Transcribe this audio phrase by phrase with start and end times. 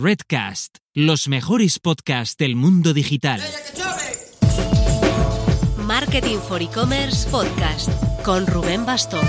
[0.00, 3.40] Redcast, los mejores podcasts del mundo digital.
[5.76, 7.90] Marketing for E-Commerce Podcast
[8.22, 9.26] con Rubén Bastón.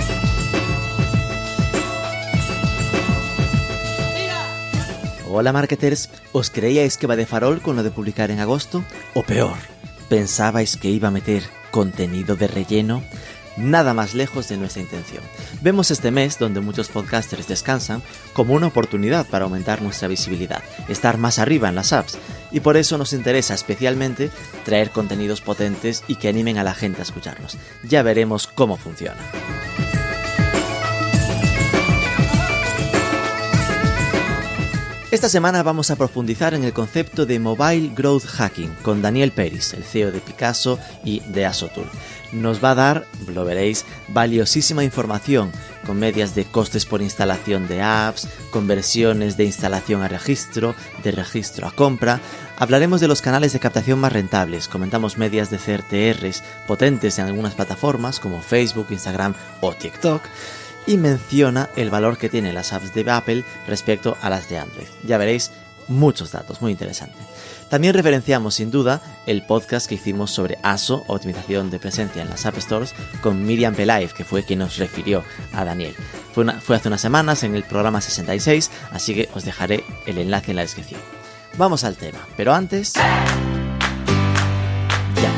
[5.28, 8.84] Hola marketers, ¿os creíais que va de farol con lo de publicar en agosto?
[9.16, 9.58] O peor,
[10.08, 11.42] ¿pensabais que iba a meter
[11.72, 13.02] contenido de relleno?
[13.60, 15.22] Nada más lejos de nuestra intención.
[15.62, 18.02] Vemos este mes, donde muchos podcasters descansan,
[18.32, 22.18] como una oportunidad para aumentar nuestra visibilidad, estar más arriba en las apps,
[22.52, 24.32] y por eso nos interesa especialmente
[24.64, 27.58] traer contenidos potentes y que animen a la gente a escucharnos.
[27.84, 29.20] Ya veremos cómo funciona.
[35.12, 39.74] Esta semana vamos a profundizar en el concepto de Mobile Growth Hacking con Daniel Peris,
[39.74, 41.90] el CEO de Picasso y de Asotool.
[42.32, 45.52] Nos va a dar, lo veréis, valiosísima información
[45.86, 51.68] con medias de costes por instalación de apps, conversiones de instalación a registro, de registro
[51.68, 52.20] a compra.
[52.58, 57.56] Hablaremos de los canales de captación más rentables, comentamos medias de CRTRs potentes en algunas
[57.56, 60.22] plataformas como Facebook, Instagram o TikTok
[60.86, 64.88] y menciona el valor que tienen las apps de Apple respecto a las de Android.
[65.04, 65.52] Ya veréis
[65.88, 67.18] muchos datos, muy interesante.
[67.70, 72.46] También referenciamos sin duda el podcast que hicimos sobre ASO, optimización de presencia en las
[72.46, 75.96] App Stores, con Miriam Pelaez, que fue quien nos refirió a Daniel.
[76.34, 80.52] Fue, fue hace unas semanas en el programa 66, así que os dejaré el enlace
[80.52, 81.02] en la descripción.
[81.58, 82.94] Vamos al tema, pero antes...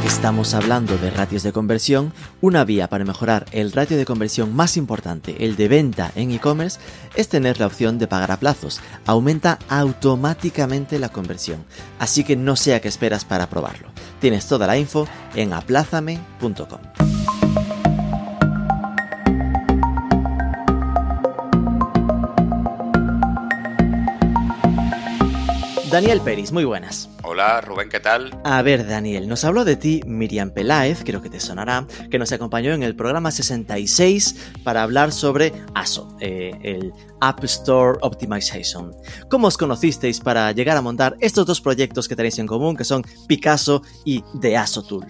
[0.01, 4.55] Que estamos hablando de ratios de conversión, una vía para mejorar el ratio de conversión
[4.55, 6.79] más importante, el de venta en e-commerce,
[7.15, 8.81] es tener la opción de pagar a plazos.
[9.05, 11.63] Aumenta automáticamente la conversión,
[11.99, 13.89] así que no sé a qué esperas para probarlo.
[14.19, 17.10] Tienes toda la info en aplázame.com.
[25.91, 27.09] Daniel Peris, muy buenas.
[27.21, 28.39] Hola Rubén, ¿qué tal?
[28.45, 32.31] A ver, Daniel, nos habló de ti Miriam Peláez, creo que te sonará, que nos
[32.31, 38.95] acompañó en el programa 66 para hablar sobre ASO, eh, el App Store Optimization.
[39.29, 42.85] ¿Cómo os conocisteis para llegar a montar estos dos proyectos que tenéis en común, que
[42.85, 45.05] son Picasso y The ASO Tool?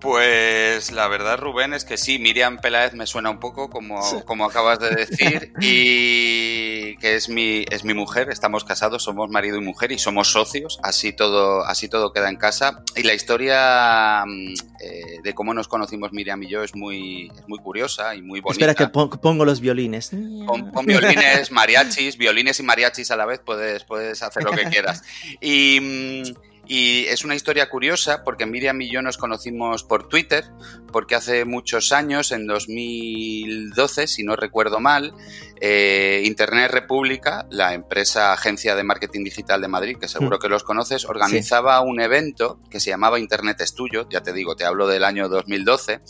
[0.00, 4.44] Pues la verdad, Rubén, es que sí, Miriam Peláez me suena un poco como, como
[4.44, 9.62] acabas de decir y que es mi, es mi mujer, estamos casados, somos marido y
[9.62, 12.82] mujer y somos socios, así todo, así todo queda en casa.
[12.94, 17.48] Y la historia mm, eh, de cómo nos conocimos Miriam y yo es muy, es
[17.48, 18.70] muy curiosa y muy bonita.
[18.70, 20.10] Espera que pongo los violines.
[20.46, 24.64] Pon, pon, violines, mariachis, violines y mariachis a la vez, puedes, puedes hacer lo que
[24.70, 25.02] quieras.
[25.40, 26.34] Y...
[26.68, 30.44] Y es una historia curiosa porque Miriam y yo nos conocimos por Twitter,
[30.92, 35.14] porque hace muchos años, en 2012, si no recuerdo mal,
[35.60, 40.40] eh, Internet República, la empresa agencia de marketing digital de Madrid, que seguro mm.
[40.40, 41.84] que los conoces, organizaba sí.
[41.86, 45.28] un evento que se llamaba Internet es tuyo, ya te digo, te hablo del año
[45.28, 46.00] 2012,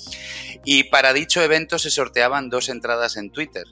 [0.65, 3.65] y para dicho evento se sorteaban dos entradas en Twitter.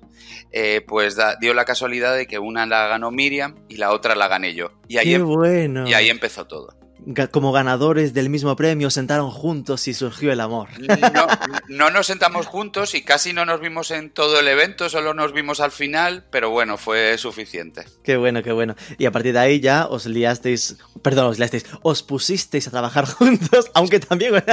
[0.52, 4.14] Eh, pues da, dio la casualidad de que una la ganó Miriam y la otra
[4.14, 4.70] la gané yo.
[4.86, 5.88] Y ahí, Qué bueno.
[5.88, 6.83] y ahí empezó todo
[7.30, 10.68] como ganadores del mismo premio sentaron juntos y surgió el amor.
[11.12, 11.26] No,
[11.68, 15.32] no, nos sentamos juntos y casi no nos vimos en todo el evento, solo nos
[15.32, 17.84] vimos al final, pero bueno, fue suficiente.
[18.02, 18.74] Qué bueno, qué bueno.
[18.98, 23.06] Y a partir de ahí ya os liasteis, perdón, os liasteis, os pusisteis a trabajar
[23.12, 24.34] juntos, aunque también...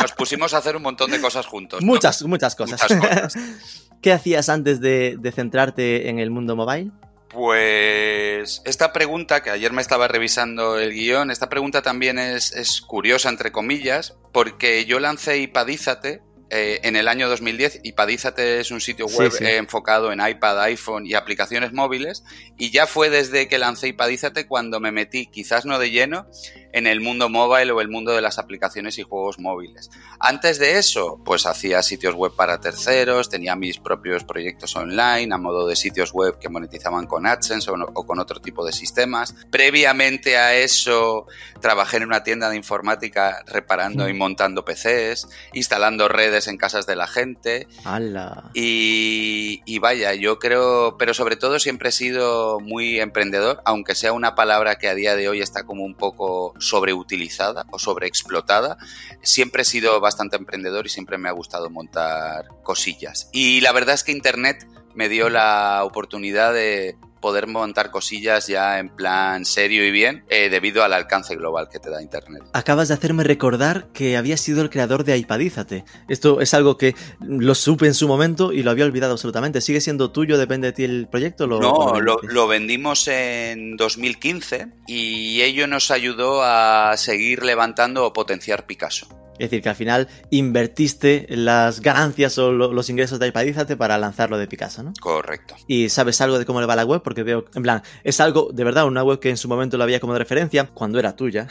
[0.00, 1.82] Nos pusimos a hacer un montón de cosas juntos.
[1.82, 2.28] Muchas, ¿no?
[2.28, 2.80] muchas cosas.
[2.82, 3.34] Muchas cosas.
[4.02, 6.92] ¿Qué hacías antes de, de centrarte en el mundo mobile?
[7.36, 12.80] Pues esta pregunta, que ayer me estaba revisando el guion, esta pregunta también es, es
[12.80, 17.80] curiosa, entre comillas, porque yo lancé Ipadízate eh, en el año 2010.
[17.82, 19.44] Ipadízate es un sitio web sí, sí.
[19.44, 22.24] Eh, enfocado en iPad, iPhone y aplicaciones móviles,
[22.56, 26.26] y ya fue desde que lancé Ipadízate cuando me metí, quizás no de lleno,
[26.72, 29.90] en el mundo mobile o el mundo de las aplicaciones y juegos móviles.
[30.20, 35.38] Antes de eso, pues hacía sitios web para terceros, tenía mis propios proyectos online a
[35.38, 38.72] modo de sitios web que monetizaban con AdSense o, no, o con otro tipo de
[38.72, 39.34] sistemas.
[39.50, 41.26] Previamente a eso,
[41.60, 44.08] trabajé en una tienda de informática reparando mm.
[44.10, 47.66] y montando PCs, instalando redes en casas de la gente.
[47.84, 48.50] ¡Hala!
[48.54, 54.12] Y, y vaya, yo creo, pero sobre todo siempre he sido muy emprendedor, aunque sea
[54.12, 58.76] una palabra que a día de hoy está como un poco sobreutilizada o sobreexplotada.
[59.22, 63.30] Siempre he sido bastante emprendedor y siempre me ha gustado montar cosillas.
[63.32, 68.78] Y la verdad es que Internet me dio la oportunidad de poder montar cosillas ya
[68.78, 72.44] en plan serio y bien eh, debido al alcance global que te da Internet.
[72.52, 75.84] Acabas de hacerme recordar que había sido el creador de iPadízate.
[76.08, 79.60] Esto es algo que lo supe en su momento y lo había olvidado absolutamente.
[79.60, 80.38] ¿Sigue siendo tuyo?
[80.38, 81.48] ¿Depende de ti el proyecto?
[81.48, 88.12] ¿Lo, no, lo, lo vendimos en 2015 y ello nos ayudó a seguir levantando o
[88.12, 89.25] potenciar Picasso.
[89.38, 94.38] Es decir, que al final invertiste las ganancias o los ingresos de iPadízate para lanzarlo
[94.38, 94.92] de Picasso, ¿no?
[95.00, 95.56] Correcto.
[95.66, 97.02] ¿Y sabes algo de cómo le va la web?
[97.02, 99.84] Porque veo, en plan, es algo, de verdad, una web que en su momento la
[99.84, 101.48] había como de referencia, cuando era tuya.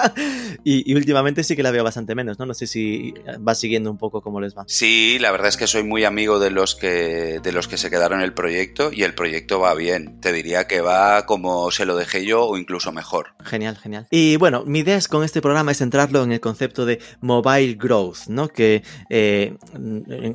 [0.64, 2.46] y, últimamente sí que la veo bastante menos, ¿no?
[2.46, 4.64] No sé si vas siguiendo un poco cómo les va.
[4.66, 7.90] Sí, la verdad es que soy muy amigo de los que, de los que se
[7.90, 10.20] quedaron en el proyecto y el proyecto va bien.
[10.20, 13.34] Te diría que va como se lo dejé yo o incluso mejor.
[13.44, 14.06] Genial, genial.
[14.10, 17.74] Y bueno, mi idea es con este programa es centrarlo en el concepto de mobile
[17.74, 18.48] growth, ¿no?
[18.48, 19.56] Que eh,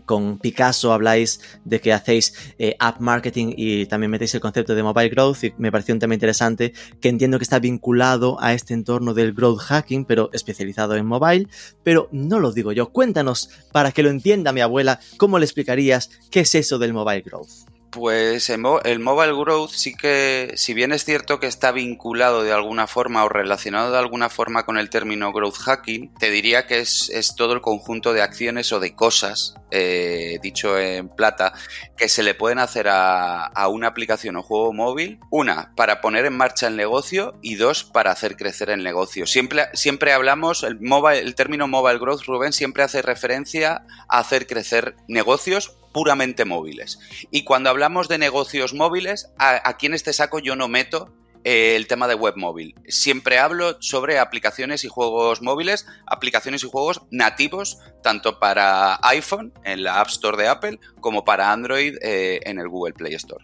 [0.05, 4.83] con Picasso habláis de que hacéis eh, app marketing y también metéis el concepto de
[4.83, 8.73] mobile growth y me pareció un tema interesante que entiendo que está vinculado a este
[8.73, 11.47] entorno del growth hacking, pero especializado en mobile,
[11.83, 12.91] pero no lo digo yo.
[12.91, 17.21] Cuéntanos, para que lo entienda mi abuela, ¿cómo le explicarías qué es eso del mobile
[17.21, 17.70] growth?
[17.91, 18.59] Pues el
[18.99, 23.29] mobile growth sí que, si bien es cierto que está vinculado de alguna forma o
[23.29, 27.59] relacionado de alguna forma con el término growth hacking, te diría que es, todo el
[27.59, 31.51] conjunto de acciones o de cosas, eh, dicho en plata,
[31.97, 35.19] que se le pueden hacer a, una aplicación o juego móvil.
[35.29, 39.27] Una, para poner en marcha el negocio y dos, para hacer crecer el negocio.
[39.27, 44.47] Siempre, siempre hablamos, el, mobile, el término mobile growth, Rubén, siempre hace referencia a hacer
[44.47, 46.99] crecer negocios puramente móviles.
[47.31, 51.11] Y cuando hablamos de negocios móviles, aquí en este saco yo no meto
[51.43, 52.75] eh, el tema de web móvil.
[52.87, 59.83] Siempre hablo sobre aplicaciones y juegos móviles, aplicaciones y juegos nativos, tanto para iPhone en
[59.83, 63.43] la App Store de Apple como para Android eh, en el Google Play Store.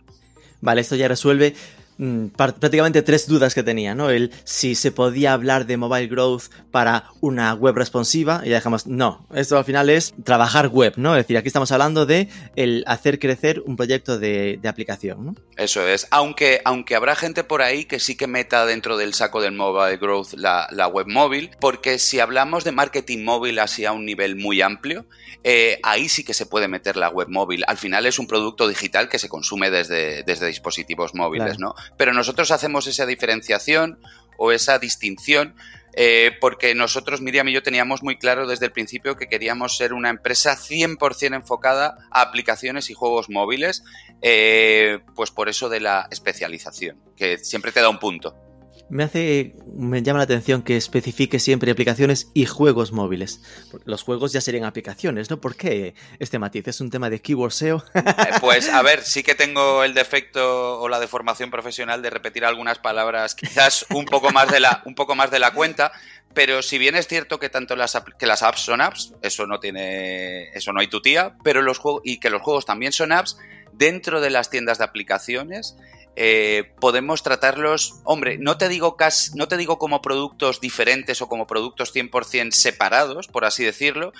[0.62, 1.56] Vale, esto ya resuelve
[2.36, 4.10] prácticamente tres dudas que tenía, ¿no?
[4.10, 8.86] El si se podía hablar de mobile growth para una web responsiva y ya dejamos,
[8.86, 11.16] no, esto al final es trabajar web, ¿no?
[11.16, 15.36] Es decir, aquí estamos hablando de el hacer crecer un proyecto de, aplicación, ¿no?
[15.56, 19.42] Eso es, aunque, aunque habrá gente por ahí que sí que meta dentro del saco
[19.42, 24.06] del mobile growth la, web móvil, porque si hablamos de marketing móvil así a un
[24.06, 25.06] nivel muy amplio,
[25.44, 27.64] eh, ahí sí que se puede meter la web móvil.
[27.68, 31.74] Al final es un producto digital que se consume desde, desde dispositivos móviles, ¿no?
[31.95, 34.00] Pero nosotros hacemos esa diferenciación
[34.38, 35.56] o esa distinción
[36.00, 39.94] eh, porque nosotros, Miriam y yo, teníamos muy claro desde el principio que queríamos ser
[39.94, 43.84] una empresa 100% enfocada a aplicaciones y juegos móviles,
[44.22, 48.36] eh, pues por eso de la especialización, que siempre te da un punto.
[48.89, 53.42] Me hace, me llama la atención que especifique siempre aplicaciones y juegos móviles.
[53.84, 55.42] Los juegos ya serían aplicaciones, ¿no?
[55.42, 56.68] ¿Por qué este matiz?
[56.68, 57.84] ¿Es un tema de keyword SEO?
[57.94, 58.04] Eh,
[58.39, 62.80] pues a ver, sí que tengo el defecto o la deformación profesional de repetir algunas
[62.80, 65.92] palabras quizás un poco más de la, un poco más de la cuenta,
[66.33, 69.60] pero si bien es cierto que tanto las, que las apps son apps, eso no
[69.60, 73.12] tiene, eso no hay tu tía, pero los juegos, y que los juegos también son
[73.12, 73.38] apps,
[73.74, 75.78] dentro de las tiendas de aplicaciones
[76.19, 81.30] eh, podemos tratarlos, hombre, no te, digo casi, no te digo como productos diferentes o
[81.30, 84.14] como productos 100% separados, por así decirlo,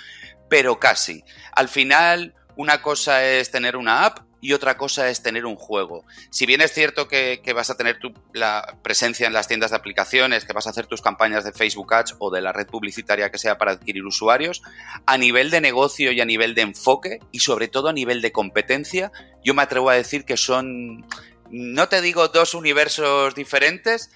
[0.48, 1.24] pero casi.
[1.50, 6.04] Al final, una cosa es tener una app y otra cosa es tener un juego.
[6.30, 9.78] Si bien es cierto que, vas a tener tu, la presencia en las tiendas de
[9.78, 13.32] aplicaciones, que vas a hacer tus campañas de Facebook Ads o de la red publicitaria
[13.32, 14.62] que sea para adquirir usuarios,
[15.04, 18.30] a nivel de negocio y a nivel de enfoque y sobre todo a nivel de
[18.30, 19.10] competencia,
[19.42, 21.04] yo me atrevo a decir que son
[21.50, 24.10] no te digo dos universos diferentes,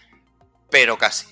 [0.71, 1.27] pero casi.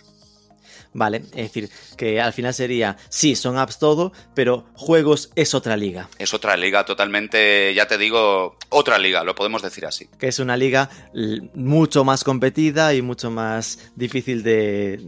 [0.92, 5.76] Vale, es decir, que al final sería, sí, son apps todo, pero juegos es otra
[5.76, 6.08] liga.
[6.18, 10.08] Es otra liga totalmente, ya te digo, otra liga, lo podemos decir así.
[10.18, 10.90] Que es una liga
[11.54, 14.98] mucho más competida y mucho más difícil de,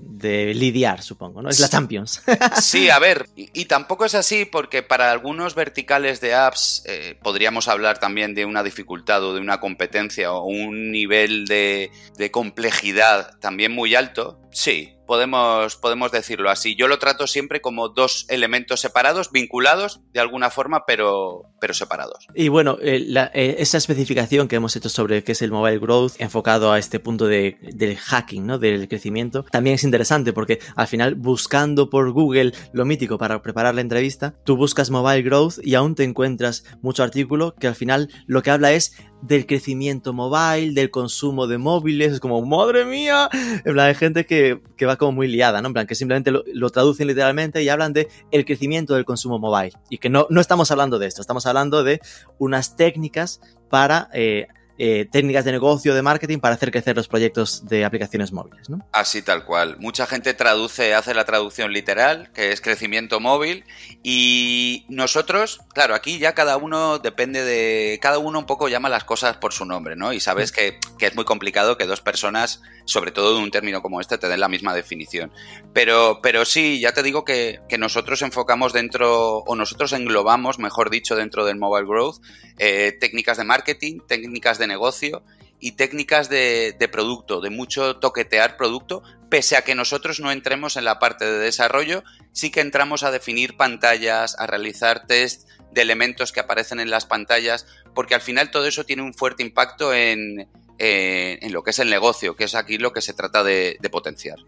[0.54, 1.48] lidiar, supongo, ¿no?
[1.48, 2.22] Es la Champions.
[2.62, 7.66] sí, a ver, y, tampoco es así porque para algunos verticales de apps eh, podríamos
[7.68, 13.38] hablar también de una dificultad o de una competencia o un nivel de, de complejidad
[13.40, 14.38] también muy alto.
[14.52, 16.74] Sí, podemos, podemos decirlo así.
[16.74, 22.28] Yo lo trato siempre como dos elementos separados, vinculados de alguna forma, pero, pero separados.
[22.34, 23.04] Y bueno, eh,
[23.34, 26.98] eh, esa especificación que hemos hecho sobre qué es el mobile growth, enfocado a este
[26.98, 28.58] punto de, del hacking, ¿no?
[28.58, 33.74] Del crecimiento, también es interesante porque al final, buscando por Google lo mítico para preparar
[33.74, 38.08] la entrevista, tú buscas mobile growth y aún te encuentras mucho artículo que al final
[38.26, 43.28] lo que habla es del crecimiento mobile, del consumo de móviles, es como, madre mía,
[43.32, 45.68] en plan, hay gente que, que va como muy liada, ¿no?
[45.68, 49.72] En plan, que simplemente lo, traducen literalmente y hablan de el crecimiento del consumo mobile.
[49.88, 52.00] Y que no, no estamos hablando de esto, estamos hablando de
[52.38, 54.48] unas técnicas para eh,
[54.78, 58.86] eh, técnicas de negocio, de marketing para hacer crecer los proyectos de aplicaciones móviles, ¿no?
[58.92, 59.76] Así tal cual.
[59.78, 63.64] Mucha gente traduce, hace la traducción literal, que es crecimiento móvil,
[64.02, 69.04] y nosotros, claro, aquí ya cada uno depende de, cada uno un poco llama las
[69.04, 70.12] cosas por su nombre, ¿no?
[70.12, 73.82] Y sabes que, que es muy complicado que dos personas, sobre todo de un término
[73.82, 75.32] como este, te den la misma definición.
[75.72, 80.90] Pero, pero sí, ya te digo que, que nosotros enfocamos dentro, o nosotros englobamos, mejor
[80.90, 82.16] dicho, dentro del mobile growth,
[82.58, 85.22] eh, técnicas de marketing, técnicas de negocio
[85.60, 90.76] y técnicas de, de, producto, de mucho toquetear producto, pese a que nosotros no entremos
[90.76, 92.02] en la parte de desarrollo,
[92.32, 97.06] sí que entramos a definir pantallas, a realizar test de elementos que aparecen en las
[97.06, 101.78] pantallas, porque al final todo eso tiene un fuerte impacto en, en lo que es
[101.78, 104.38] el negocio, que es aquí lo que se trata de, de potenciar.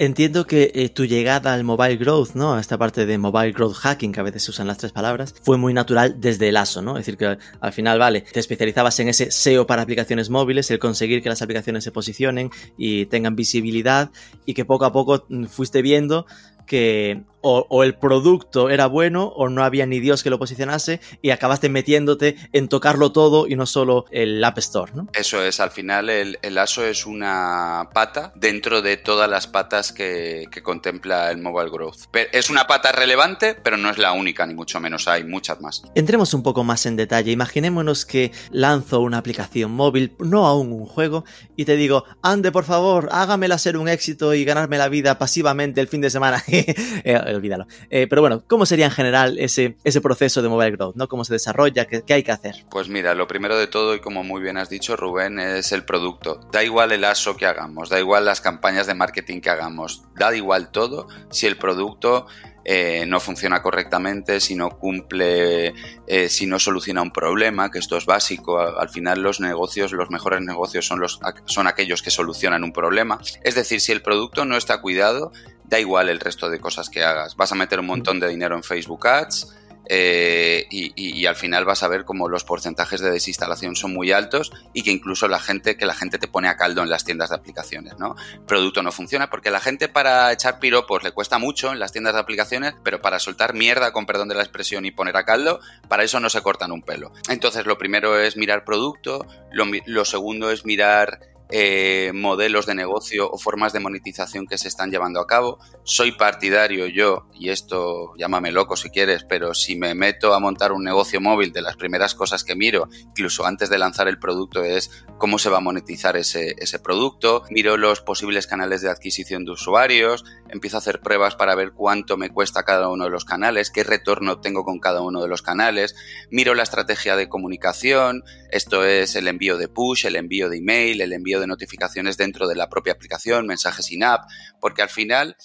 [0.00, 2.54] Entiendo que eh, tu llegada al mobile growth, ¿no?
[2.54, 5.34] A esta parte de mobile growth hacking, que a veces se usan las tres palabras,
[5.42, 6.92] fue muy natural desde el ASO, ¿no?
[6.92, 10.78] Es decir, que al final, vale, te especializabas en ese SEO para aplicaciones móviles, el
[10.78, 14.10] conseguir que las aplicaciones se posicionen y tengan visibilidad
[14.46, 16.26] y que poco a poco mm, fuiste viendo
[16.64, 21.00] que o, o, el producto era bueno o no había ni Dios que lo posicionase
[21.22, 25.08] y acabaste metiéndote en tocarlo todo y no solo el App Store, ¿no?
[25.12, 29.92] Eso es, al final el, el ASO es una pata dentro de todas las patas
[29.92, 32.14] que, que, contempla el Mobile Growth.
[32.32, 35.82] Es una pata relevante, pero no es la única, ni mucho menos, hay muchas más.
[35.94, 37.32] Entremos un poco más en detalle.
[37.32, 41.24] Imaginémonos que lanzo una aplicación móvil, no aún un juego,
[41.56, 45.80] y te digo, ande por favor, hágamela ser un éxito y ganarme la vida pasivamente
[45.80, 46.42] el fin de semana.
[47.38, 47.66] olvídalo.
[47.90, 50.96] Eh, pero bueno, ¿cómo sería en general ese, ese proceso de mobile growth?
[50.96, 51.08] ¿no?
[51.08, 51.86] ¿Cómo se desarrolla?
[51.86, 52.64] ¿Qué, ¿Qué, hay que hacer?
[52.70, 55.84] Pues mira, lo primero de todo, y como muy bien has dicho, Rubén, es el
[55.84, 56.40] producto.
[56.52, 60.34] Da igual el ASO que hagamos, da igual las campañas de marketing que hagamos, da
[60.34, 62.26] igual todo si el producto
[62.70, 65.72] eh, no funciona correctamente, si no cumple,
[66.06, 68.60] eh, si no soluciona un problema, que esto es básico.
[68.60, 73.20] Al final los negocios, los mejores negocios son, los, son aquellos que solucionan un problema.
[73.42, 75.32] Es decir, si el producto no está cuidado,
[75.64, 77.36] da igual el resto de cosas que hagas.
[77.36, 79.56] Vas a meter un montón de dinero en Facebook Ads,
[79.88, 84.50] eh, y, al final vas a ver como los porcentajes de desinstalación son muy altos
[84.72, 87.30] y que incluso la gente, que la gente te pone a caldo en las tiendas
[87.30, 88.16] de aplicaciones, ¿no?
[88.46, 92.14] Producto no funciona porque la gente para echar piropos le cuesta mucho en las tiendas
[92.14, 95.60] de aplicaciones, pero para soltar mierda, con perdón de la expresión, y poner a caldo,
[95.88, 97.12] para eso no se cortan un pelo.
[97.28, 103.38] Entonces lo primero es mirar producto, lo segundo es mirar eh, modelos de negocio o
[103.38, 105.58] formas de monetización que se están llevando a cabo.
[105.84, 110.72] Soy partidario yo, y esto llámame loco si quieres, pero si me meto a montar
[110.72, 114.62] un negocio móvil, de las primeras cosas que miro, incluso antes de lanzar el producto,
[114.62, 117.44] es cómo se va a monetizar ese, ese producto.
[117.50, 122.16] Miro los posibles canales de adquisición de usuarios, empiezo a hacer pruebas para ver cuánto
[122.16, 125.42] me cuesta cada uno de los canales, qué retorno tengo con cada uno de los
[125.42, 125.94] canales.
[126.30, 131.00] Miro la estrategia de comunicación, esto es el envío de push, el envío de email,
[131.00, 134.28] el envío de notificaciones dentro de la propia aplicación, mensajes in-app,
[134.60, 135.36] porque al final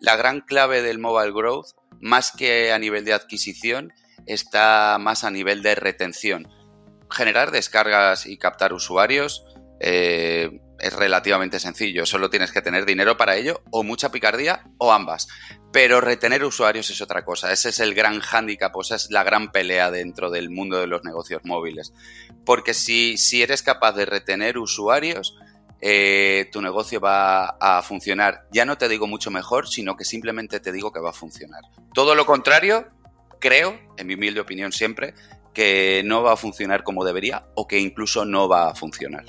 [0.00, 1.68] la gran clave del mobile growth,
[2.00, 3.92] más que a nivel de adquisición,
[4.26, 6.48] está más a nivel de retención.
[7.10, 9.44] Generar descargas y captar usuarios
[9.80, 14.92] eh, es relativamente sencillo, solo tienes que tener dinero para ello o mucha picardía o
[14.92, 15.28] ambas.
[15.72, 19.22] Pero retener usuarios es otra cosa, ese es el gran hándicap, o esa es la
[19.22, 21.92] gran pelea dentro del mundo de los negocios móviles.
[22.44, 25.36] Porque si, si eres capaz de retener usuarios,
[25.80, 28.46] eh, tu negocio va a funcionar.
[28.52, 31.62] Ya no te digo mucho mejor, sino que simplemente te digo que va a funcionar.
[31.94, 32.88] Todo lo contrario,
[33.38, 35.14] creo, en mi humilde opinión siempre,
[35.54, 39.24] que no va a funcionar como debería o que incluso no va a funcionar.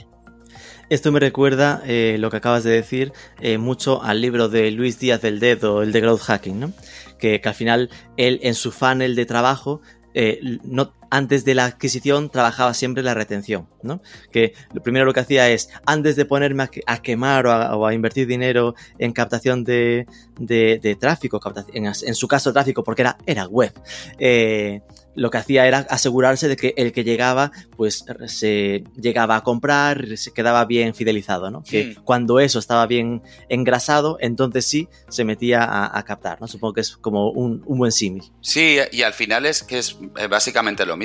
[0.92, 5.00] Esto me recuerda eh, lo que acabas de decir eh, mucho al libro de Luis
[5.00, 6.74] Díaz del Dedo, el de Growth Hacking, ¿no?
[7.18, 9.82] Que, que al final él en su funnel de trabajo
[10.14, 14.02] eh, no, antes de la adquisición trabajaba siempre la retención, ¿no?
[14.32, 17.52] Que lo primero lo que hacía es, antes de ponerme a, que, a quemar o
[17.52, 20.08] a, o a, invertir dinero en captación de,
[20.40, 23.74] de, de tráfico, captación, en, en, su caso tráfico, porque era, era web,
[24.18, 24.82] eh,
[25.16, 30.18] lo que hacía era asegurarse de que el que llegaba, pues se llegaba a comprar,
[30.18, 31.64] se quedaba bien fidelizado, ¿no?
[31.64, 32.04] Que mm.
[32.04, 36.48] cuando eso estaba bien engrasado, entonces sí se metía a, a captar, ¿no?
[36.48, 38.24] Supongo que es como un, un, buen símil.
[38.42, 39.98] Sí, y al final es que es
[40.30, 41.01] básicamente lo mismo.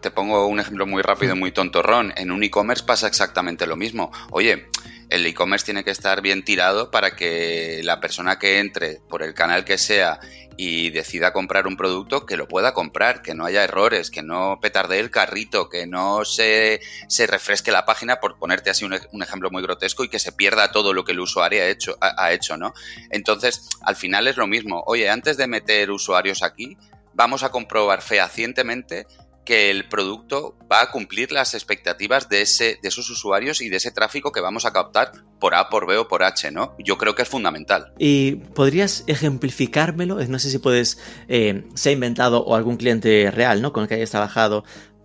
[0.00, 2.12] Te pongo un ejemplo muy rápido, muy tontorrón.
[2.16, 4.10] En un e-commerce pasa exactamente lo mismo.
[4.30, 4.68] Oye,
[5.08, 9.34] el e-commerce tiene que estar bien tirado para que la persona que entre por el
[9.34, 10.18] canal que sea
[10.56, 14.58] y decida comprar un producto, que lo pueda comprar, que no haya errores, que no
[14.60, 19.22] petardee el carrito, que no se, se refresque la página, por ponerte así un, un,
[19.22, 22.24] ejemplo muy grotesco, y que se pierda todo lo que el usuario ha hecho, ha,
[22.24, 22.72] ha hecho, ¿no?
[23.10, 24.82] Entonces, al final es lo mismo.
[24.86, 26.78] Oye, antes de meter usuarios aquí,
[27.16, 29.06] vamos a comprobar fehacientemente
[29.46, 33.76] que el producto va a cumplir las expectativas de, ese, de esos usuarios y de
[33.76, 36.74] ese tráfico que vamos a captar por A, por B o por H, ¿no?
[36.78, 37.92] Yo creo que es fundamental.
[37.98, 40.16] ¿Y podrías ejemplificármelo?
[40.26, 40.98] No sé si puedes,
[41.28, 43.72] eh, se ha inventado o algún cliente real, ¿no?
[43.72, 44.64] Con el que hayas trabajado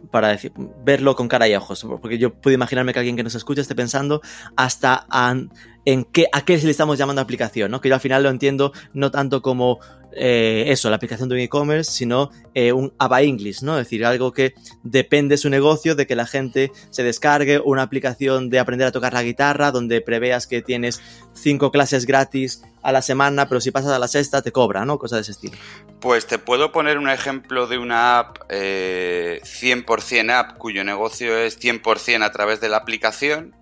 [0.09, 0.51] para decir,
[0.83, 3.75] verlo con cara y ojos, porque yo puedo imaginarme que alguien que nos escucha esté
[3.75, 4.21] pensando
[4.55, 5.05] hasta
[5.85, 7.81] en qué, a qué le estamos llamando aplicación, ¿no?
[7.81, 9.79] Que yo al final lo entiendo no tanto como
[10.13, 13.77] eh, eso, la aplicación de un e-commerce, sino eh, un ABA English, ¿no?
[13.77, 14.53] Es decir, algo que
[14.83, 18.91] depende de su negocio de que la gente se descargue una aplicación de aprender a
[18.91, 21.01] tocar la guitarra, donde preveas que tienes
[21.33, 24.97] cinco clases gratis a la semana, pero si pasas a la sexta te cobra, ¿no?
[24.97, 25.57] Cosas de ese estilo.
[25.99, 31.59] Pues te puedo poner un ejemplo de una app 100% eh, app cuyo negocio es
[31.59, 33.55] 100% a través de la aplicación.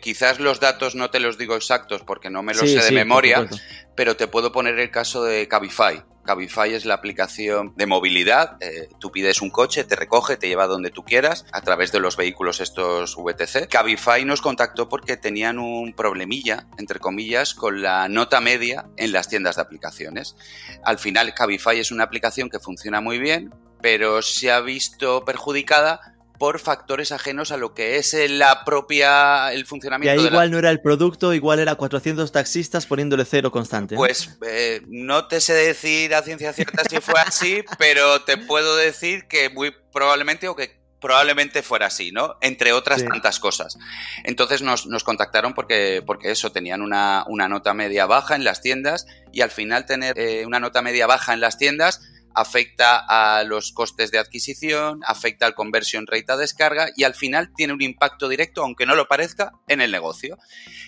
[0.00, 3.48] quizás los datos no te los digo exactos porque no me los sé de memoria,
[3.96, 6.02] pero te puedo poner el caso de Cabify.
[6.24, 8.56] Cabify es la aplicación de movilidad.
[8.60, 12.00] Eh, tú pides un coche, te recoge, te lleva donde tú quieras a través de
[12.00, 13.68] los vehículos estos VTC.
[13.68, 19.28] Cabify nos contactó porque tenían un problemilla, entre comillas, con la nota media en las
[19.28, 20.36] tiendas de aplicaciones.
[20.84, 26.19] Al final, Cabify es una aplicación que funciona muy bien, pero se ha visto perjudicada
[26.40, 30.18] por factores ajenos a lo que es la propia el funcionamiento.
[30.18, 33.94] Y ahí igual no era el producto, igual era 400 taxistas poniéndole cero constante.
[33.94, 38.74] Pues eh, no te sé decir a ciencia cierta si fue así, pero te puedo
[38.76, 42.36] decir que muy probablemente o que probablemente fuera así, ¿no?
[42.40, 43.76] Entre otras tantas cosas.
[44.24, 49.42] Entonces nos, contactaron porque, porque eso, tenían una, nota media baja en las tiendas y
[49.42, 52.00] al final tener eh, una nota media baja en las tiendas
[52.34, 57.52] afecta a los costes de adquisición, afecta al conversion rate a descarga y al final
[57.54, 60.38] tiene un impacto directo, aunque no lo parezca, en el negocio.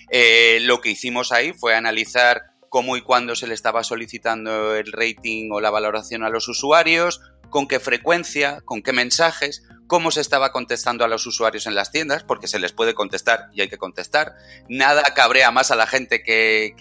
[0.09, 4.91] Eh, lo que hicimos ahí fue analizar cómo y cuándo se le estaba solicitando el
[4.91, 7.21] rating o la valoración a los usuarios,
[7.53, 11.91] con qué frecuencia, con qué mensajes, cómo se estaba contestando a los usuarios en las
[11.91, 14.33] tiendas, porque se les puede contestar y hay que contestar.
[14.69, 16.73] Nada cabrea más a la gente que,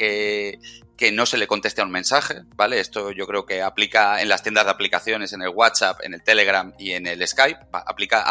[0.97, 2.81] que, no se le conteste a un mensaje, ¿vale?
[2.81, 6.23] Esto yo creo que aplica en las tiendas de aplicaciones, en el WhatsApp, en el
[6.23, 8.25] Telegram y en el Skype, aplica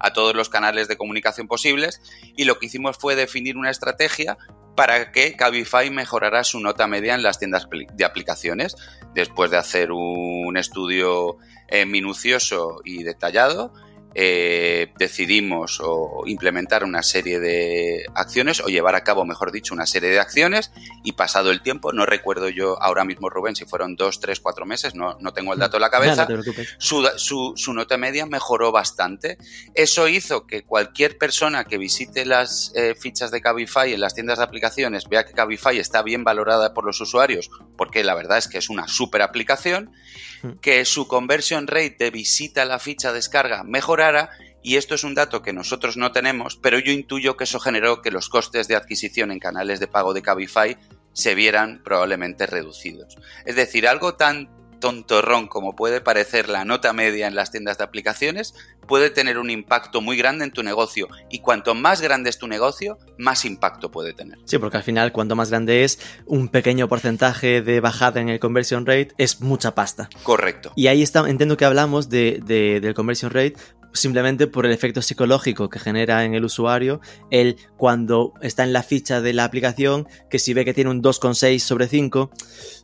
[0.00, 2.00] a, todos los canales de comunicación posibles
[2.36, 4.36] y lo que hicimos fue definir una estrategia
[4.74, 8.74] para que Cabify mejorara su nota media en las tiendas de aplicaciones.
[9.14, 11.38] Después de hacer un estudio
[11.74, 13.72] eh, minucioso y detallado,
[14.16, 19.86] eh, decidimos o implementar una serie de acciones o llevar a cabo, mejor dicho, una
[19.86, 20.70] serie de acciones
[21.02, 24.66] y pasado el tiempo, no recuerdo yo ahora mismo Rubén si fueron dos, tres, cuatro
[24.66, 26.28] meses, no, no tengo el dato en la cabeza,
[26.78, 29.36] su, su, su, nota media mejoró bastante.
[29.74, 34.38] Eso hizo que cualquier persona que visite las eh, fichas de Cabify en las tiendas
[34.38, 38.46] de aplicaciones vea que Cabify está bien valorada por los usuarios porque la verdad es
[38.46, 39.90] que es una super aplicación.
[40.60, 44.04] Que su conversion rate de visita a la ficha descarga mejoró
[44.62, 48.02] y esto es un dato que nosotros no tenemos, pero yo intuyo que eso generó
[48.02, 50.76] que los costes de adquisición en canales de pago de Cabify
[51.12, 53.16] se vieran probablemente reducidos.
[53.44, 54.48] Es decir, algo tan
[54.80, 58.54] tontorrón como puede parecer la nota media en las tiendas de aplicaciones,
[58.86, 61.08] puede tener un impacto muy grande en tu negocio.
[61.30, 64.38] Y cuanto más grande es tu negocio, más impacto puede tener.
[64.44, 68.40] Sí, porque al final, cuanto más grande es, un pequeño porcentaje de bajada en el
[68.40, 70.08] conversion rate es mucha pasta.
[70.22, 70.72] Correcto.
[70.76, 73.54] Y ahí está, entiendo que hablamos de, del conversion rate
[73.94, 78.82] simplemente por el efecto psicológico que genera en el usuario, el cuando está en la
[78.82, 82.30] ficha de la aplicación, que si ve que tiene un 2,6 sobre 5,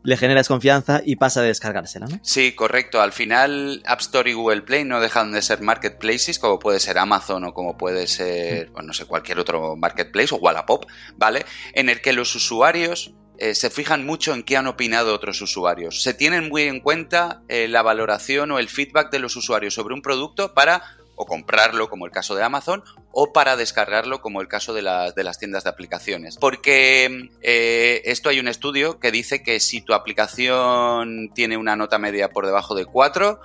[0.05, 2.19] le genera desconfianza y pasa a descargársela, ¿no?
[2.23, 3.03] Sí, correcto.
[3.03, 6.97] Al final, App Store y Google Play no dejan de ser marketplaces, como puede ser
[6.99, 11.45] Amazon o como puede ser, no sé, cualquier otro marketplace o Wallapop, ¿vale?
[11.75, 16.03] En el que los usuarios eh, se fijan mucho en qué han opinado otros usuarios.
[16.03, 19.95] Se tienen muy en cuenta eh, la valoración o el feedback de los usuarios sobre
[19.95, 20.83] un producto para
[21.21, 25.15] o comprarlo, como el caso de Amazon, o para descargarlo, como el caso de las,
[25.15, 26.39] de las tiendas de aplicaciones.
[26.39, 31.99] Porque eh, esto hay un estudio que dice que si tu aplicación tiene una nota
[31.99, 33.39] media por debajo de 4,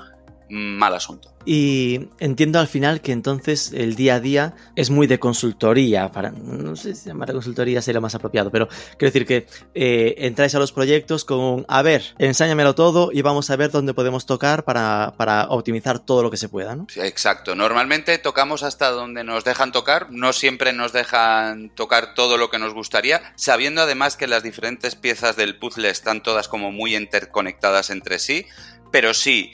[0.50, 1.36] mal asunto.
[1.46, 6.32] Y entiendo al final que entonces el día a día es muy de consultoría, para,
[6.32, 10.60] no sé si llamar consultoría sería más apropiado, pero quiero decir que eh, entráis a
[10.60, 15.14] los proyectos con, a ver, ensáñamelo todo y vamos a ver dónde podemos tocar para,
[15.18, 16.88] para optimizar todo lo que se pueda, ¿no?
[16.96, 22.50] Exacto, normalmente tocamos hasta donde nos dejan tocar, no siempre nos dejan tocar todo lo
[22.50, 26.96] que nos gustaría, sabiendo además que las diferentes piezas del puzzle están todas como muy
[26.96, 28.46] interconectadas entre sí,
[28.92, 29.52] pero sí,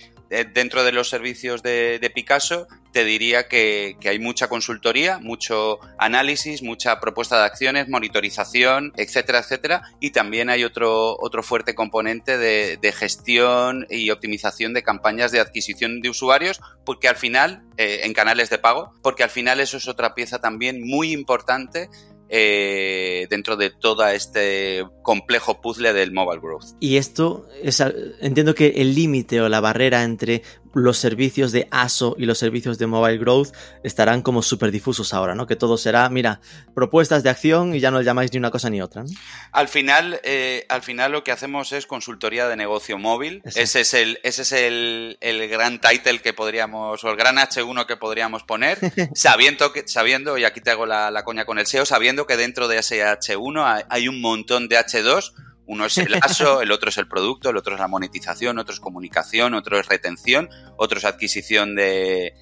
[0.54, 7.00] dentro de los servicios de, Picasso, te diría que, hay mucha consultoría, mucho análisis, mucha
[7.00, 9.82] propuesta de acciones, monitorización, etcétera, etcétera.
[10.00, 16.02] Y también hay otro, otro fuerte componente de, gestión y optimización de campañas de adquisición
[16.02, 19.88] de usuarios, porque al final, eh, en canales de pago, porque al final eso es
[19.88, 21.89] otra pieza también muy importante
[22.34, 26.78] eh, dentro de todo este complejo puzzle del mobile growth.
[26.80, 27.84] Y esto, es,
[28.22, 30.41] entiendo que el límite o la barrera entre
[30.73, 33.49] los servicios de ASO y los servicios de Mobile Growth
[33.84, 35.47] estarán como súper difusos ahora, ¿no?
[35.47, 36.41] Que todo será, mira,
[36.73, 39.03] propuestas de acción y ya no llamáis ni una cosa ni otra.
[39.51, 43.41] Al final, eh, al final lo que hacemos es consultoría de negocio móvil.
[43.43, 45.17] Ese es el, ese es el,
[45.49, 48.79] gran title que podríamos, o el gran H1 que podríamos poner,
[49.15, 52.38] sabiendo que, sabiendo, y aquí te hago la, la coña con el SEO, sabiendo que
[52.38, 55.34] dentro de ese H1 hay un montón de H2
[55.65, 58.74] uno es el ASO, el otro es el producto, el otro es la monetización, otro
[58.74, 62.34] es comunicación, otro es retención, otro es adquisición de,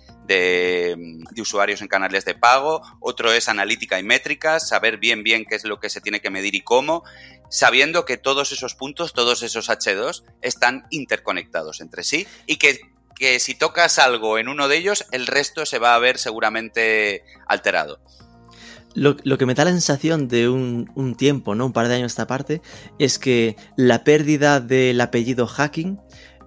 [1.38, 5.64] usuarios en canales de pago, otro es analítica y métricas, saber bien bien qué es
[5.64, 7.04] lo que se tiene que medir y cómo,
[7.50, 12.80] sabiendo que todos esos puntos, todos esos H2 están interconectados entre sí y que,
[13.16, 17.24] que si tocas algo en uno de ellos, el resto se va a ver seguramente
[17.48, 18.00] alterado.
[18.96, 21.68] Lo, que me da la sensación de un, tiempo, ¿no?
[21.68, 22.62] Un par de años esta parte,
[22.98, 26.00] es que la pérdida del apellido hacking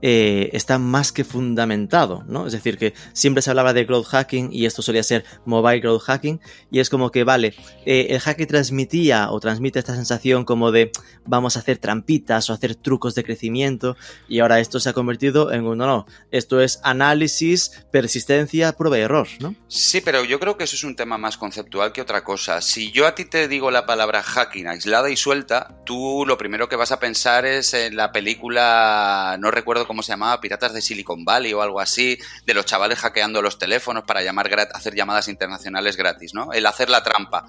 [0.04, 2.46] eh, está más que fundamentado, ¿no?
[2.46, 6.02] Es decir, que siempre se hablaba de growth hacking y esto solía ser mobile growth
[6.02, 6.40] hacking
[6.72, 7.54] y es como que, vale,
[7.86, 10.90] eh, el hacking transmitía o transmite esta sensación como de
[11.24, 13.96] vamos a hacer trampitas o hacer trucos de crecimiento
[14.28, 18.98] y ahora esto se ha convertido en un, no, no, esto es análisis, persistencia, prueba
[18.98, 19.54] y error, ¿no?
[19.68, 22.60] Sí, pero yo creo que eso es un tema más conceptual que otra cosa.
[22.60, 26.68] Si yo a ti te digo la palabra hacking aislada y suelta, tú lo primero
[26.68, 30.80] que vas a pensar es en la película, no recuerdo cómo se llamaba, Piratas de
[30.80, 35.26] Silicon Valley o algo así, de los chavales hackeando los teléfonos para llamar hacer llamadas
[35.26, 36.52] internacionales gratis, ¿no?
[36.52, 37.44] El hacer la trampa.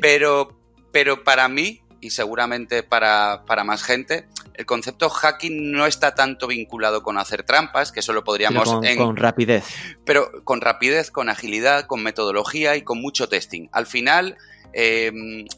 [0.00, 0.58] Pero,
[0.90, 7.02] pero para mí, y seguramente para, más gente, el concepto hacking no está tanto vinculado
[7.02, 8.68] con hacer trampas, que eso lo podríamos...
[8.68, 9.64] Con, con rapidez.
[10.04, 13.68] Pero con rapidez, con agilidad, con metodología y con mucho testing.
[13.72, 14.36] Al final,
[14.72, 15.12] eh,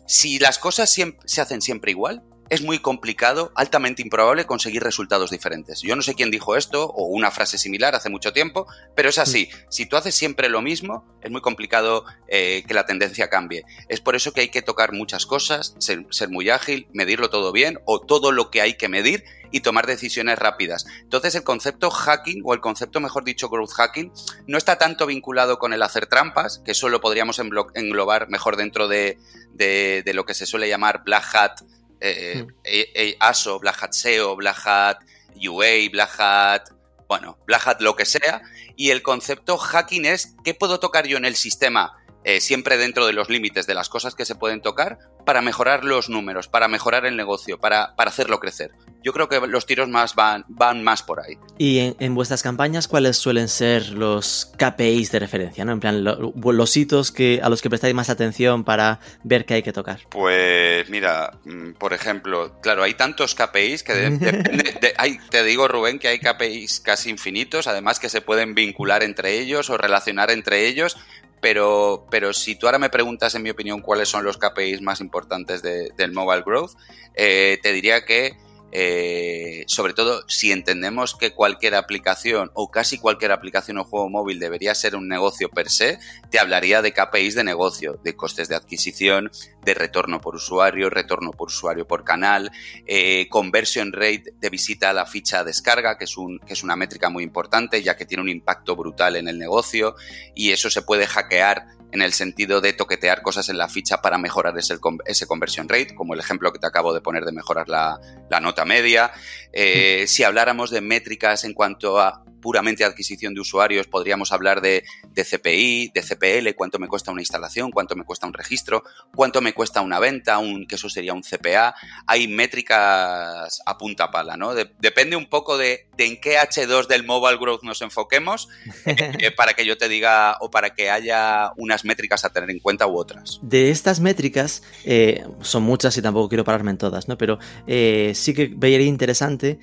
[0.06, 5.80] si las cosas se hacen siempre igual, es muy complicado, altamente improbable conseguir resultados diferentes.
[5.80, 9.18] Yo no sé quién dijo esto o una frase similar hace mucho tiempo, pero es
[9.18, 9.48] así.
[9.70, 13.64] Si tú haces siempre lo mismo, es muy complicado eh, que la tendencia cambie.
[13.88, 17.78] Es por eso que hay que tocar muchas cosas, ser, muy ágil, medirlo todo bien
[17.86, 20.86] o todo lo que hay que medir y tomar decisiones rápidas.
[21.00, 24.12] Entonces el concepto hacking, o el concepto mejor dicho growth hacking,
[24.46, 28.88] no está tanto vinculado con el hacer trampas, que eso lo podríamos englobar mejor dentro
[28.88, 29.18] de,
[29.54, 31.62] de lo que se suele llamar black hat
[32.02, 32.48] eh, hmm.
[32.64, 34.98] eh, eh, ASO, Black Hat SEO, Black Hat
[35.36, 36.70] UA, Black Hat,
[37.08, 38.42] bueno, Black Hat lo que sea.
[38.76, 41.96] Y el concepto hacking es qué puedo tocar yo en el sistema,
[42.40, 46.08] siempre dentro de los límites de las cosas que se pueden tocar, para mejorar los
[46.08, 50.14] números, para mejorar el negocio, para, para hacerlo crecer yo creo que los tiros más
[50.14, 51.36] van, van más por ahí.
[51.58, 55.64] Y en, vuestras campañas, ¿cuáles suelen ser los KPIs de referencia?
[55.64, 55.72] ¿no?
[55.72, 59.62] En plan, los hitos que, a los que prestáis más atención para ver qué hay
[59.62, 60.00] que tocar.
[60.08, 65.98] Pues mira, mm, por ejemplo, claro, hay tantos KPIs que de, hay, te digo, Rubén,
[65.98, 70.66] que hay KPIs casi infinitos, además que se pueden vincular entre ellos o relacionar entre
[70.68, 70.96] ellos.
[71.42, 75.00] Pero, pero si tú ahora me preguntas, en mi opinión, cuáles son los KPIs más
[75.00, 76.70] importantes del mobile growth,
[77.14, 78.38] eh, te diría que
[78.72, 84.38] eh, sobre todo si entendemos que cualquier aplicación o casi cualquier aplicación o juego móvil
[84.38, 85.98] debería ser un negocio per se,
[86.30, 89.30] te hablaría de KPIs de negocio, de costes de adquisición,
[89.62, 92.50] de retorno por usuario, retorno por usuario por canal,
[92.86, 97.10] eh, conversion rate de visita a la ficha descarga, que es, que es una métrica
[97.10, 99.94] muy importante ya que tiene un impacto brutal en el negocio
[100.34, 104.18] y eso se puede hackear en el sentido de toquetear cosas en la ficha para
[104.18, 107.68] mejorar ese, ese conversion rate, como el ejemplo que te acabo de poner de mejorar
[107.68, 108.00] la,
[108.40, 109.12] nota media.
[109.52, 114.84] Eh, si habláramos de métricas en cuanto a puramente adquisición de usuarios, podríamos hablar de,
[115.14, 118.82] CPI, de CPL, cuánto me cuesta una instalación, cuánto me cuesta un registro,
[119.14, 121.74] cuánto me cuesta una venta, un, que eso sería un CPA.
[122.06, 124.54] Hay métricas a punta pala, ¿no?
[124.54, 128.48] depende un poco de, en qué H2 del mobile growth nos enfoquemos
[128.86, 131.52] eh, para que yo te diga o para que haya
[131.84, 133.40] métricas a tener en cuenta u otras.
[133.42, 137.18] De estas métricas, eh, son muchas y tampoco quiero pararme en todas, ¿no?
[137.18, 139.58] Pero eh, sí que vería interesante,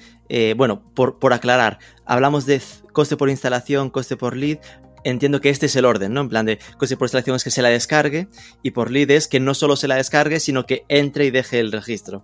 [0.55, 2.61] bueno, por, por aclarar, hablamos de
[2.93, 4.59] coste por instalación, coste por lead,
[5.03, 6.21] entiendo que este es el orden, ¿no?
[6.21, 8.27] En plan de coste por instalación es que se la descargue
[8.63, 11.59] y por lead es que no solo se la descargue, sino que entre y deje
[11.59, 12.23] el registro.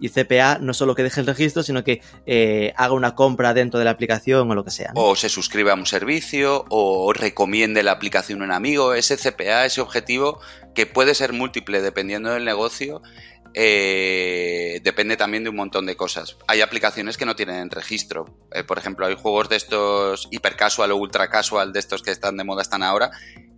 [0.00, 3.78] Y CPA no solo que deje el registro, sino que eh, haga una compra dentro
[3.78, 4.92] de la aplicación o lo que sea.
[4.94, 8.94] O se suscriba a un servicio o recomiende la aplicación a un amigo.
[8.94, 10.40] Ese CPA, ese objetivo
[10.74, 13.02] que puede ser múltiple dependiendo del negocio,
[13.54, 16.36] eh, depende también de un montón de cosas.
[16.48, 18.26] Hay aplicaciones que no tienen registro.
[18.52, 22.10] Eh, por ejemplo, hay juegos de estos hiper casual o ultra casual, de estos que
[22.10, 23.12] están de moda, están ahora,